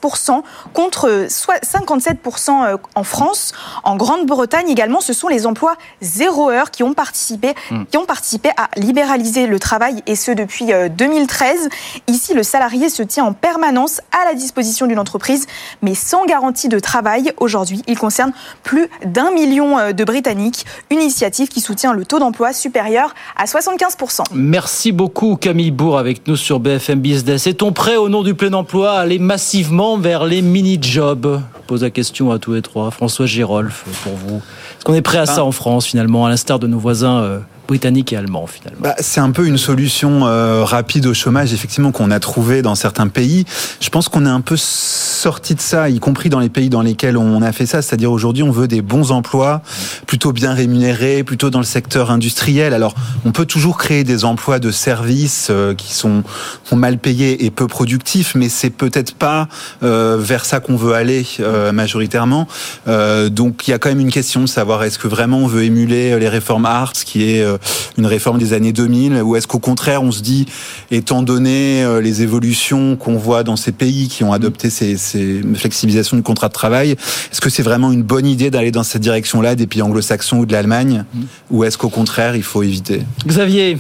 [0.73, 1.27] contre
[1.61, 2.17] 57
[2.49, 3.53] euh, en France.
[3.83, 7.85] En Grande-Bretagne également, ce sont les emplois zéro heure qui ont participé, hmm.
[7.85, 11.57] qui ont participé à libéraliser le travail et ce depuis 2013.
[11.65, 11.69] Euh,
[12.07, 15.47] Ici, le salarié se tient en permanence à la disposition d'une entreprise,
[15.81, 17.31] mais sans garantie de travail.
[17.37, 18.31] Aujourd'hui, il concerne
[18.63, 20.65] plus d'un million euh, de Britanniques.
[20.89, 24.23] Une initiative qui soutient le taux d'emploi supérieur à 75%.
[24.33, 27.47] Merci beaucoup Camille Bourg avec nous sur BFM Business.
[27.47, 31.41] Est-on prêt au nom du plein emploi à aller massivement vers les mini-jobs?
[31.67, 32.89] Pose la question à tous les trois.
[32.91, 34.37] François Gérolf, pour vous.
[34.37, 37.79] Est-ce qu'on est prêt à ça en France, finalement, à l'instar de nos voisins euh,
[37.79, 38.81] britanniques et allemands finalement.
[38.81, 42.75] Bah, c'est un peu une solution euh, rapide au chômage effectivement qu'on a trouvé dans
[42.75, 43.45] certains pays.
[43.79, 46.81] Je pense qu'on est un peu sorti de ça, y compris dans les pays dans
[46.81, 47.81] lesquels on a fait ça.
[47.81, 49.61] C'est-à-dire aujourd'hui on veut des bons emplois,
[50.07, 52.73] plutôt bien rémunérés, plutôt dans le secteur industriel.
[52.73, 52.95] Alors
[53.25, 56.23] on peut toujours créer des emplois de services euh, qui sont,
[56.71, 59.49] mal payés et peu productifs, mais c'est peut-être pas
[59.81, 61.25] vers ça qu'on veut aller
[61.73, 62.47] majoritairement.
[62.87, 65.63] donc il y a quand même une question de savoir est-ce que vraiment on veut
[65.63, 67.58] émuler les réformes Hartz, qui est
[67.97, 70.45] une réforme des années 2000, ou est-ce qu'au contraire on se dit,
[70.91, 75.41] étant donné euh, les évolutions qu'on voit dans ces pays qui ont adopté ces, ces
[75.55, 79.01] flexibilisations du contrat de travail, est-ce que c'est vraiment une bonne idée d'aller dans cette
[79.01, 81.05] direction-là des pays anglo-saxons ou de l'Allemagne,
[81.51, 83.01] ou est-ce qu'au contraire il faut éviter?
[83.25, 83.77] Xavier.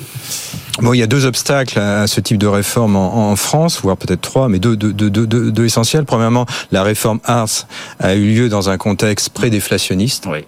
[0.81, 4.21] Bon, il y a deux obstacles à ce type de réforme en, France, voire peut-être
[4.21, 6.05] trois, mais deux, deux, deux, deux, essentiels.
[6.05, 7.67] Premièrement, la réforme ARS
[7.99, 10.25] a eu lieu dans un contexte pré-déflationniste.
[10.29, 10.45] Oui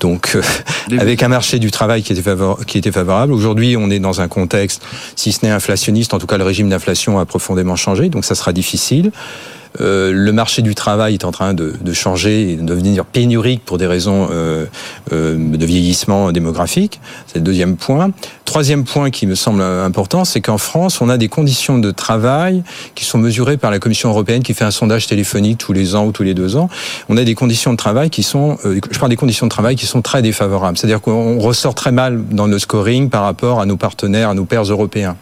[0.00, 0.42] donc euh,
[0.98, 2.34] avec un marché du travail qui était,
[2.66, 3.32] qui était favorable.
[3.32, 4.82] Aujourd'hui, on est dans un contexte,
[5.16, 8.34] si ce n'est inflationniste, en tout cas le régime d'inflation a profondément changé, donc ça
[8.34, 9.12] sera difficile.
[9.80, 13.64] Euh, le marché du travail est en train de, de, changer et de devenir pénurique
[13.64, 14.66] pour des raisons euh,
[15.12, 17.00] euh, de vieillissement démographique.
[17.26, 18.10] C'est le deuxième point.
[18.44, 22.62] Troisième point qui me semble important, c'est qu'en France, on a des conditions de travail
[22.94, 26.04] qui sont mesurées par la Commission européenne qui fait un sondage téléphonique tous les ans
[26.04, 26.68] ou tous les deux ans.
[27.08, 29.76] On a des conditions de travail qui sont, euh, je parle des conditions de travail
[29.76, 30.76] qui sont très défavorables.
[30.76, 34.44] C'est-à-dire qu'on ressort très mal dans le scoring par rapport à nos partenaires, à nos
[34.44, 35.16] pairs européens.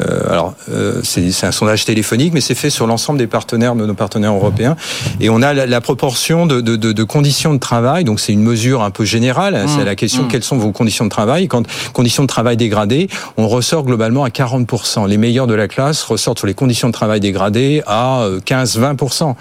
[0.00, 3.86] Euh, alors, euh, c'est un sondage téléphonique, mais c'est fait sur l'ensemble des partenaires, de
[3.86, 4.76] nos partenaires européens.
[5.20, 8.04] Et on a la, proportion de, de, de, conditions de travail.
[8.04, 9.54] Donc, c'est une mesure un peu générale.
[9.54, 9.84] Hein, c'est mmh.
[9.84, 10.28] la question mmh.
[10.28, 11.48] quelles sont vos conditions de travail.
[11.48, 15.08] Quand conditions de travail dégradées, on ressort globalement à 40%.
[15.08, 19.34] Les meilleurs de la classe ressortent sur les conditions de travail dégradées à 15-20%.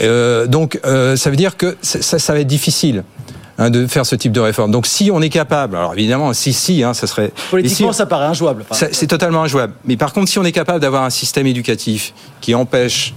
[0.00, 3.04] Euh, donc, euh, ça veut dire que ça, ça va être difficile.
[3.60, 4.70] Hein, de faire ce type de réforme.
[4.70, 7.30] Donc si on est capable, alors évidemment, si, si, hein, ça serait...
[7.50, 8.64] Politiquement, ça paraît injouable.
[8.70, 9.74] C'est totalement injouable.
[9.84, 13.12] Mais par contre, si on est capable d'avoir un système éducatif qui empêche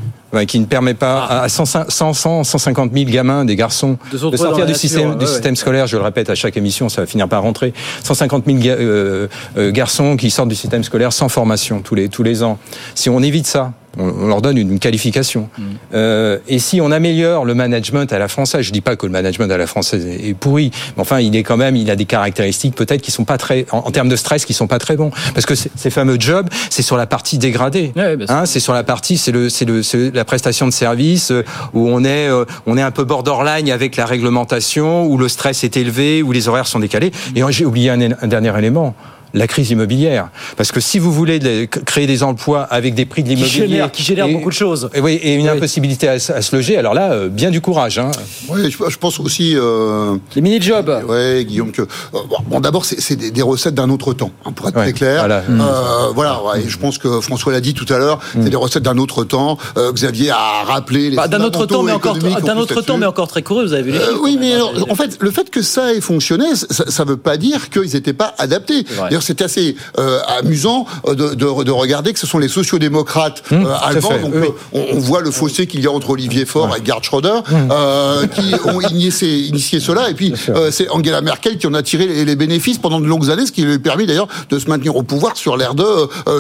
[0.48, 1.42] qui ne permet pas ah.
[1.44, 5.88] à 100, 100, 150 000 gamins, des garçons, de, sortir du système, du système scolaire.
[5.88, 7.74] Je le répète à chaque émission, ça va finir par rentrer.
[8.04, 9.28] 150 000 euh,
[9.58, 12.58] euh, garçons qui sortent du système scolaire sans formation tous les tous les ans.
[12.96, 15.50] Si on évite ça, on, leur donne une qualification.
[15.58, 15.64] Mm.
[15.94, 19.12] Euh, et si on améliore le management à la française, je dis pas que le
[19.12, 22.06] management à la française est pourri, mais enfin, il est quand même, il a des
[22.06, 25.12] caractéristiques peut-être qui sont pas très, en, termes de stress, qui sont pas très bons.
[25.34, 27.92] Parce que ces fameux jobs, c'est sur la partie dégradée.
[28.30, 29.82] hein, c'est sur la partie, c'est le, c'est le,
[30.14, 31.44] la prestation de service euh,
[31.74, 35.64] où on est, euh, on est un peu borderline avec la réglementation, où le stress
[35.64, 37.12] est élevé, où les horaires sont décalés.
[37.36, 38.96] Et j'ai oublié un dernier élément
[39.34, 40.30] la crise immobilière.
[40.58, 43.84] Parce que si vous voulez créer des emplois avec des prix de l'immobilier...
[43.92, 44.90] Qui génèrent, beaucoup de choses.
[44.94, 47.98] Et, oui, et une impossibilité à, se loger, alors là, euh, bien du courage.
[47.98, 48.12] Hein.
[48.50, 49.54] Oui, je, pense aussi...
[49.56, 50.16] Euh...
[50.36, 51.04] Les mini-jobs.
[51.08, 51.82] Oui, Guillaume, que...
[51.82, 55.20] Euh, bon, d'abord, c'est des, recettes d'un autre temps, hein, pour être très clair.
[55.20, 58.50] Voilà, euh, voilà et je pense que François l'a dit tout à l'heure, c'est mm.
[58.50, 59.58] des recettes d'un autre temps.
[59.94, 61.16] Xavier a rappelé les...
[61.16, 63.84] Bah, d'un autre temps, mais encore, d'un autre temps, mais encore très couru, vous avez
[63.84, 67.10] vu les Oui, mais alors, en fait, le fait que ça ait fonctionné, ça ne
[67.10, 68.86] veut pas dire qu'ils n'étaient pas adaptés.
[69.24, 73.44] D'ailleurs, c'est assez euh, amusant euh, de, de, de, regarder que ce sont les sociodémocrates
[73.52, 74.18] Mmh, euh, allemands.
[74.22, 77.42] Donc, on, on, voit le fossé qu'il y a entre Olivier Faure et Gerd Schröder,
[77.50, 78.28] mmh.
[78.34, 80.10] qui ont initié, initié cela.
[80.10, 80.34] Et puis,
[80.72, 83.52] c'est Angela Merkel qui en a tiré les, les, bénéfices pendant de longues années, ce
[83.52, 85.86] qui lui a permis d'ailleurs de se maintenir au pouvoir sur l'air de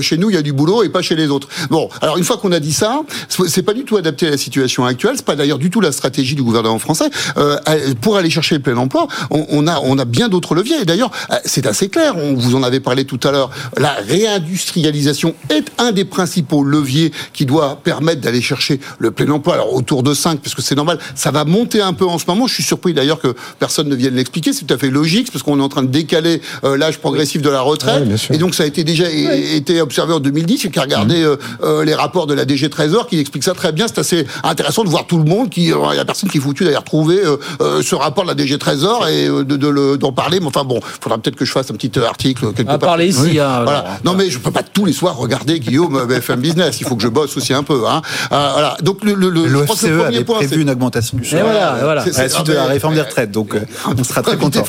[0.01, 1.47] chez nous, il y a du boulot et pas chez les autres.
[1.69, 4.38] Bon, alors une fois qu'on a dit ça, c'est pas du tout adapté à la
[4.38, 5.13] situation actuelle.
[5.15, 7.57] C'est pas d'ailleurs du tout la stratégie du gouvernement français euh,
[8.01, 9.07] pour aller chercher le plein emploi.
[9.29, 10.81] On, on a on a bien d'autres leviers.
[10.81, 11.11] Et d'ailleurs,
[11.45, 12.15] c'est assez clair.
[12.17, 13.49] On vous en avait parlé tout à l'heure.
[13.78, 19.55] La réindustrialisation est un des principaux leviers qui doit permettre d'aller chercher le plein emploi.
[19.55, 20.99] Alors autour de 5, parce que c'est normal.
[21.15, 22.47] Ça va monter un peu en ce moment.
[22.47, 24.53] Je suis surpris d'ailleurs que personne ne vienne l'expliquer.
[24.53, 27.41] C'est tout à fait logique, parce qu'on est en train de décaler euh, l'âge progressif
[27.41, 28.03] de la retraite.
[28.07, 29.55] Oui, et donc ça a été déjà oui.
[29.55, 30.53] été observé en 2010.
[30.65, 33.53] Et qui a regardé euh, euh, les rapports de la DG Trésor qui explique ça
[33.53, 33.88] très bien.
[33.88, 36.41] C'est assez intéressant de voir tout le monde qui, il y a personne qui est
[36.41, 37.21] foutu d'aller retrouver
[37.61, 40.39] euh, ce rapport de la DG Trésor et de, de le, d'en parler.
[40.39, 42.89] Mais enfin bon, il faudra peut-être que je fasse un petit article à part.
[42.89, 43.22] parler ici.
[43.24, 43.39] Oui.
[43.39, 43.86] Hein, voilà.
[44.03, 46.80] Non mais je peux pas tous les soirs regarder Guillaume BFM Business.
[46.82, 47.84] Il faut que je bosse aussi un peu.
[47.88, 48.01] Hein.
[48.32, 48.78] Euh, voilà.
[48.82, 51.78] Donc le, le, le, le FCE le avait point, prévu une augmentation du chômage voilà,
[51.82, 52.01] voilà.
[52.01, 53.32] à la suite de la réforme des retraites.
[53.32, 53.55] Donc
[53.97, 54.64] on sera très content.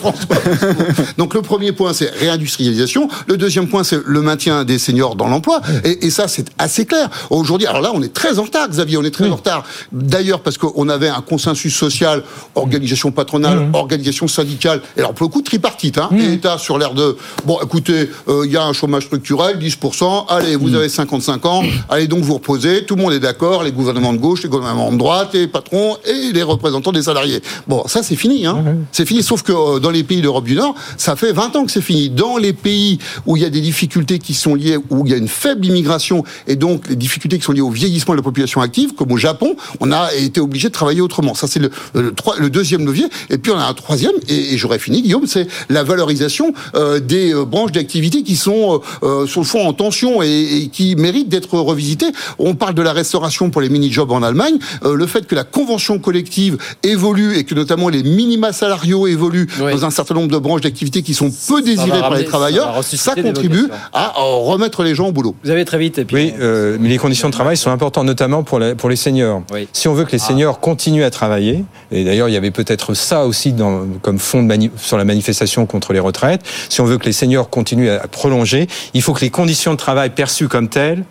[1.18, 3.08] donc le premier point c'est réindustrialisation.
[3.26, 5.60] Le deuxième point c'est le maintien des seniors dans l'emploi.
[5.84, 7.08] Et, et, ça c'est assez clair.
[7.30, 8.98] Aujourd'hui, alors là on est très en retard, Xavier.
[8.98, 9.30] On est très oui.
[9.30, 9.64] en retard.
[9.92, 12.22] D'ailleurs parce qu'on avait un consensus social,
[12.54, 13.74] organisation patronale, mmh.
[13.74, 14.80] organisation syndicale.
[14.96, 15.98] Et alors pour le coup tripartite.
[15.98, 16.18] Hein, mmh.
[16.20, 20.26] Et État sur l'air de bon, écoutez, il euh, y a un chômage structurel, 10%.
[20.28, 20.74] Allez, vous mmh.
[20.74, 21.62] avez 55 ans.
[21.90, 22.84] Allez donc vous reposer.
[22.86, 23.62] Tout le monde est d'accord.
[23.62, 27.42] Les gouvernements de gauche, les gouvernements de droite, les patrons et les représentants des salariés.
[27.66, 28.46] Bon, ça c'est fini.
[28.46, 28.64] Hein.
[28.90, 29.22] C'est fini.
[29.22, 31.82] Sauf que euh, dans les pays d'Europe du Nord, ça fait 20 ans que c'est
[31.82, 32.08] fini.
[32.08, 35.14] Dans les pays où il y a des difficultés qui sont liées, où il y
[35.14, 38.24] a une faible immigration et donc les difficultés qui sont liées au vieillissement de la
[38.24, 41.34] population active, comme au Japon, on a été obligé de travailler autrement.
[41.34, 43.06] Ça c'est le, le, le, deuxième levier.
[43.28, 46.98] Et puis on a un troisième, et, et j'aurais fini, Guillaume, c'est la valorisation euh,
[46.98, 51.28] des branches d'activité qui sont euh, sur le fond en tension et, et qui méritent
[51.28, 52.10] d'être revisitées.
[52.38, 55.44] On parle de la restauration pour les mini-jobs en Allemagne, euh, le fait que la
[55.44, 59.72] convention collective évolue et que notamment les minima salariaux évoluent oui.
[59.72, 62.96] dans un certain nombre de branches d'activité qui sont peu désirées par les travailleurs, ça,
[62.96, 65.34] ça contribue à remettre les gens au boulot.
[65.44, 65.98] Vous avez très vite.
[65.98, 68.88] Et puis oui, euh, mais les conditions de travail sont importantes, notamment pour, la, pour
[68.88, 69.42] les seniors.
[69.52, 69.68] Oui.
[69.72, 70.64] Si on veut que les seniors ah.
[70.64, 74.54] continuent à travailler, et d'ailleurs il y avait peut-être ça aussi dans, comme fond de
[74.76, 78.66] sur la manifestation contre les retraites, si on veut que les seniors continuent à prolonger,
[78.94, 81.04] il faut que les conditions de travail perçues comme telles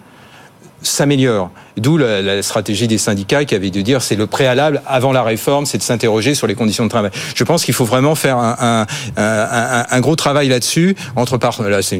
[0.84, 1.50] s'améliore.
[1.78, 5.24] D'où la, la, stratégie des syndicats qui avait de dire c'est le préalable avant la
[5.24, 7.12] réforme, c'est de s'interroger sur les conditions de travail.
[7.36, 8.86] Je pense qu'il faut vraiment faire un, un,
[9.18, 12.00] un, un gros travail là-dessus entre par là c'est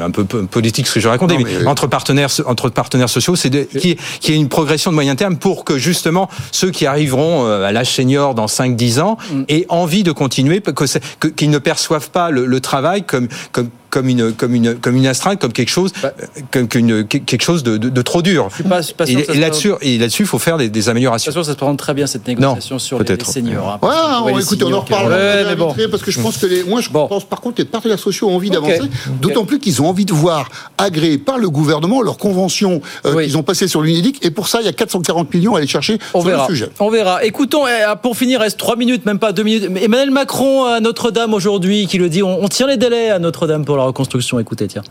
[0.00, 3.50] un peu politique ce que je racontais, mais, mais, entre partenaires entre partenaires sociaux, c'est
[3.76, 7.64] qui qui est une progression de moyen terme pour que justement ceux qui arriveront euh,
[7.64, 9.42] à l'âge senior dans 5-10 ans mm.
[9.48, 13.68] aient envie de continuer, que qu'ils qu ne perçoivent pas le, le travail comme comme
[13.92, 16.12] comme une comme une comme une astreinte, comme quelque chose bah,
[16.50, 18.48] comme une, quelque chose de, de, de trop dur.
[18.48, 21.30] Je suis pas, pas et, et là-dessus, et là-dessus, il faut faire des, des améliorations.
[21.30, 23.78] Sûr, ça se présente très bien cette négociation non, sur les, les seniors.
[23.82, 25.12] Hein, ouais, on, écoutez, on en reparle.
[25.12, 25.74] Ouais, bon.
[25.90, 27.06] Parce que je pense que les, moi, je bon.
[27.06, 28.90] pense par contre que les partenaires sociaux ont envie d'avancer, okay.
[29.20, 33.24] d'autant plus qu'ils ont envie de voir agréer par le gouvernement leur convention euh, oui.
[33.24, 34.24] qu'ils ont passée sur l'UNEDIC.
[34.24, 36.46] Et pour ça, il y a 440 millions à aller chercher on sur verra.
[36.48, 36.70] le sujet.
[36.80, 37.24] On verra.
[37.24, 39.64] Écoutons, eh, pour finir, il reste 3 minutes, même pas 2 minutes.
[39.64, 43.66] Emmanuel Macron à Notre-Dame aujourd'hui, qui le dit, on, on tient les délais à Notre-Dame
[43.66, 44.38] pour la reconstruction.
[44.38, 44.82] Écoutez, tiens.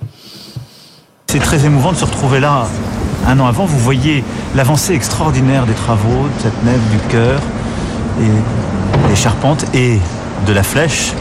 [1.27, 2.67] C'est très émouvant de se retrouver là
[3.27, 3.65] un an avant.
[3.65, 4.23] Vous voyez
[4.55, 7.39] l'avancée extraordinaire des travaux, de cette nef du cœur,
[8.19, 9.99] et des charpentes et
[10.45, 11.13] de la flèche.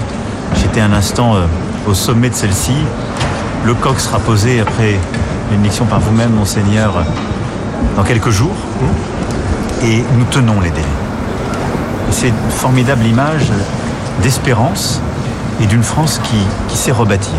[0.57, 1.47] J'étais un instant euh,
[1.87, 2.75] au sommet de celle-ci.
[3.65, 4.99] Le coq sera posé après
[5.51, 7.05] l'émission par vous-même, monseigneur,
[7.97, 8.57] dans quelques jours.
[9.85, 10.85] Et nous tenons les délais.
[12.11, 13.47] C'est une formidable image
[14.23, 15.01] d'espérance
[15.61, 16.21] et d'une France
[16.69, 17.39] qui sait rebâtir.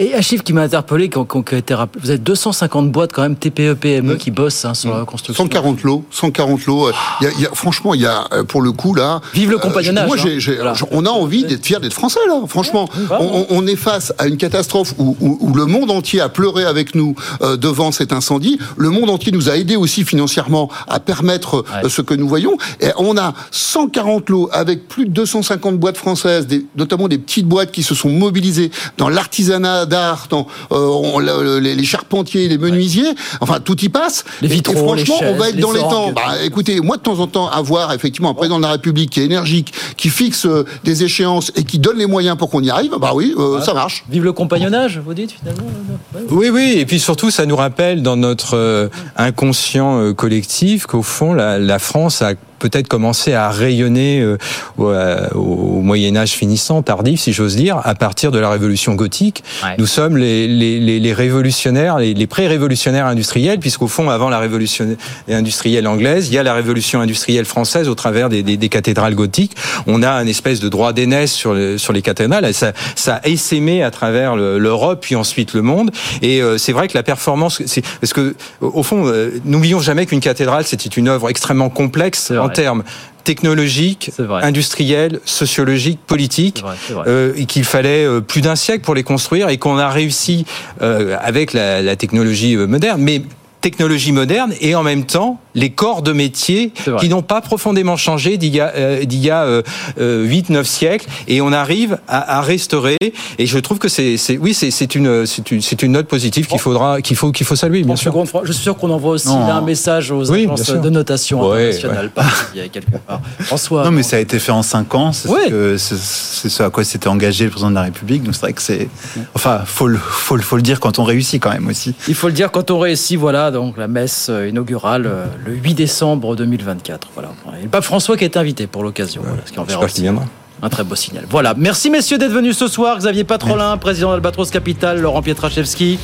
[0.00, 3.12] Et un chiffre qui m'a interpellé, qui, qui a été rappelé, vous avez 250 boîtes
[3.12, 5.44] quand même TPE, PME qui bossent hein, sur la construction.
[5.44, 6.90] 140 lots, 140 lots.
[7.20, 9.20] Il y a, il y a, franchement, il y a pour le coup là.
[9.34, 10.04] Vive le compagnonnage.
[10.04, 10.72] Euh, moi, j'ai, j'ai, voilà.
[10.90, 12.40] on a envie d'être fier d'être français là.
[12.46, 16.22] Franchement, ouais, on, on, est face à une catastrophe où, où, où, le monde entier
[16.22, 18.58] a pleuré avec nous euh, devant cet incendie.
[18.78, 21.84] Le monde entier nous a aidé aussi financièrement à permettre ouais.
[21.84, 22.56] euh, ce que nous voyons.
[22.80, 27.46] Et on a 140 lots avec plus de 250 boîtes françaises, des, notamment des petites
[27.46, 32.48] boîtes qui se sont mobilisées dans l'artisanat d'art, dans euh, on, le, les, les, charpentiers,
[32.48, 33.14] les menuisiers, ouais.
[33.42, 34.24] enfin tout y passe.
[34.40, 36.12] Les vitraux, et, et franchement, chaises, on va être dans les temps.
[36.12, 39.20] Bah, écoutez, moi de temps en temps avoir effectivement un président de la République qui
[39.20, 42.70] est énergique, qui fixe euh, des échéances et qui donne les moyens pour qu'on y
[42.70, 43.62] arrive, bah oui, euh, ouais.
[43.62, 44.04] ça marche.
[44.08, 45.66] Vive le compagnonnage, vous dites finalement.
[46.14, 46.22] Ouais.
[46.30, 51.58] Oui, oui, et puis surtout, ça nous rappelle dans notre inconscient collectif qu'au fond, la,
[51.58, 54.36] la France a peut-être commencé à rayonner euh,
[54.78, 59.42] au, au Moyen Âge finissant, tardif, si j'ose dire, à partir de la Révolution gothique.
[59.64, 59.74] Ouais.
[59.78, 64.38] Nous sommes les, les, les, les révolutionnaires, les, les pré-révolutionnaires industriels, puisqu'au fond, avant la
[64.38, 64.86] révolution
[65.28, 69.14] industrielle anglaise, il y a la révolution industrielle française au travers des, des, des cathédrales
[69.14, 69.56] gothiques.
[69.86, 72.44] On a un espèce de droit d'aînesse sur, le- sur les cathédrales.
[72.44, 75.90] Et ça, ça a essaimé à travers le- l'Europe, puis ensuite le monde.
[76.22, 79.80] Et euh, c'est vrai que la performance, c'est parce que au au fond, euh, n'oublions
[79.80, 82.84] jamais qu'une cathédrale, c'était une œuvre extrêmement complexe en termes
[83.24, 84.10] technologiques,
[84.42, 87.04] industriels, sociologiques, politiques, c'est vrai.
[87.06, 90.46] euh, et qu'il fallait euh, plus d'un siècle pour les construire et qu'on a réussi
[90.82, 93.22] euh, avec la, la technologie moderne, mais
[93.60, 98.36] technologie moderne et en même temps les corps de métier qui n'ont pas profondément changé
[98.36, 99.62] d'il y a, euh, d'il y a euh,
[99.98, 102.96] euh, 8-9 siècles et on arrive à, à restaurer
[103.38, 106.06] et je trouve que c'est, c'est oui c'est, c'est une c'est une c'est une note
[106.06, 108.14] positive qu'il faudra qu'il faut qu'il faut saluer bien sûr.
[108.44, 109.42] Je suis sûr qu'on envoie aussi Non.
[109.50, 112.10] un message aux Oui, agences de notation Ouais, internationales.
[112.54, 113.20] Il y a quelque part.
[113.40, 113.84] François.
[113.84, 115.12] Non, mais ça a été fait en cinq ans.
[115.12, 118.22] C'est ce, que- c'est- c'est ce à quoi s'était engagé le président de la République.
[118.22, 118.88] Donc c'est vrai que c'est.
[119.34, 121.94] Enfin, faut le, faut, le, faut le dire quand on réussit quand même aussi.
[122.08, 125.54] Il faut le dire quand on réussit, voilà, donc la messe euh, inaugurale euh, le
[125.54, 127.08] 8 décembre 2024.
[127.14, 127.30] Voilà.
[127.58, 129.22] Et le pape François qui est invité pour l'occasion.
[129.24, 130.24] Voilà, ce qui aussi viendra.
[130.62, 131.24] Un très beau signal.
[131.28, 131.54] Voilà.
[131.56, 132.98] Merci messieurs d'être venus ce soir.
[132.98, 135.98] Xavier Patrolin, président d'Albatros Capital, Laurent Pietraszewski,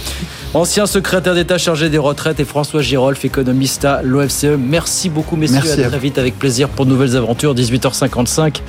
[0.55, 4.57] ancien secrétaire d'État chargé des retraites et François Girolf, économiste à l'OFCE.
[4.59, 5.57] Merci beaucoup messieurs.
[5.63, 6.03] Merci à à très vous.
[6.03, 7.55] vite avec plaisir pour de nouvelles aventures.
[7.55, 8.61] 18h55.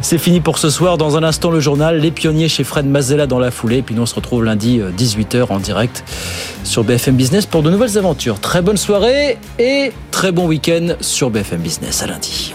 [0.00, 0.96] C'est fini pour ce soir.
[0.96, 3.78] Dans un instant, le journal Les Pionniers chez Fred Mazella dans la foulée.
[3.78, 6.02] Et puis nous, on se retrouve lundi euh, 18h en direct
[6.64, 8.40] sur BFM Business pour de nouvelles aventures.
[8.40, 12.02] Très bonne soirée et très bon week-end sur BFM Business.
[12.02, 12.54] À lundi.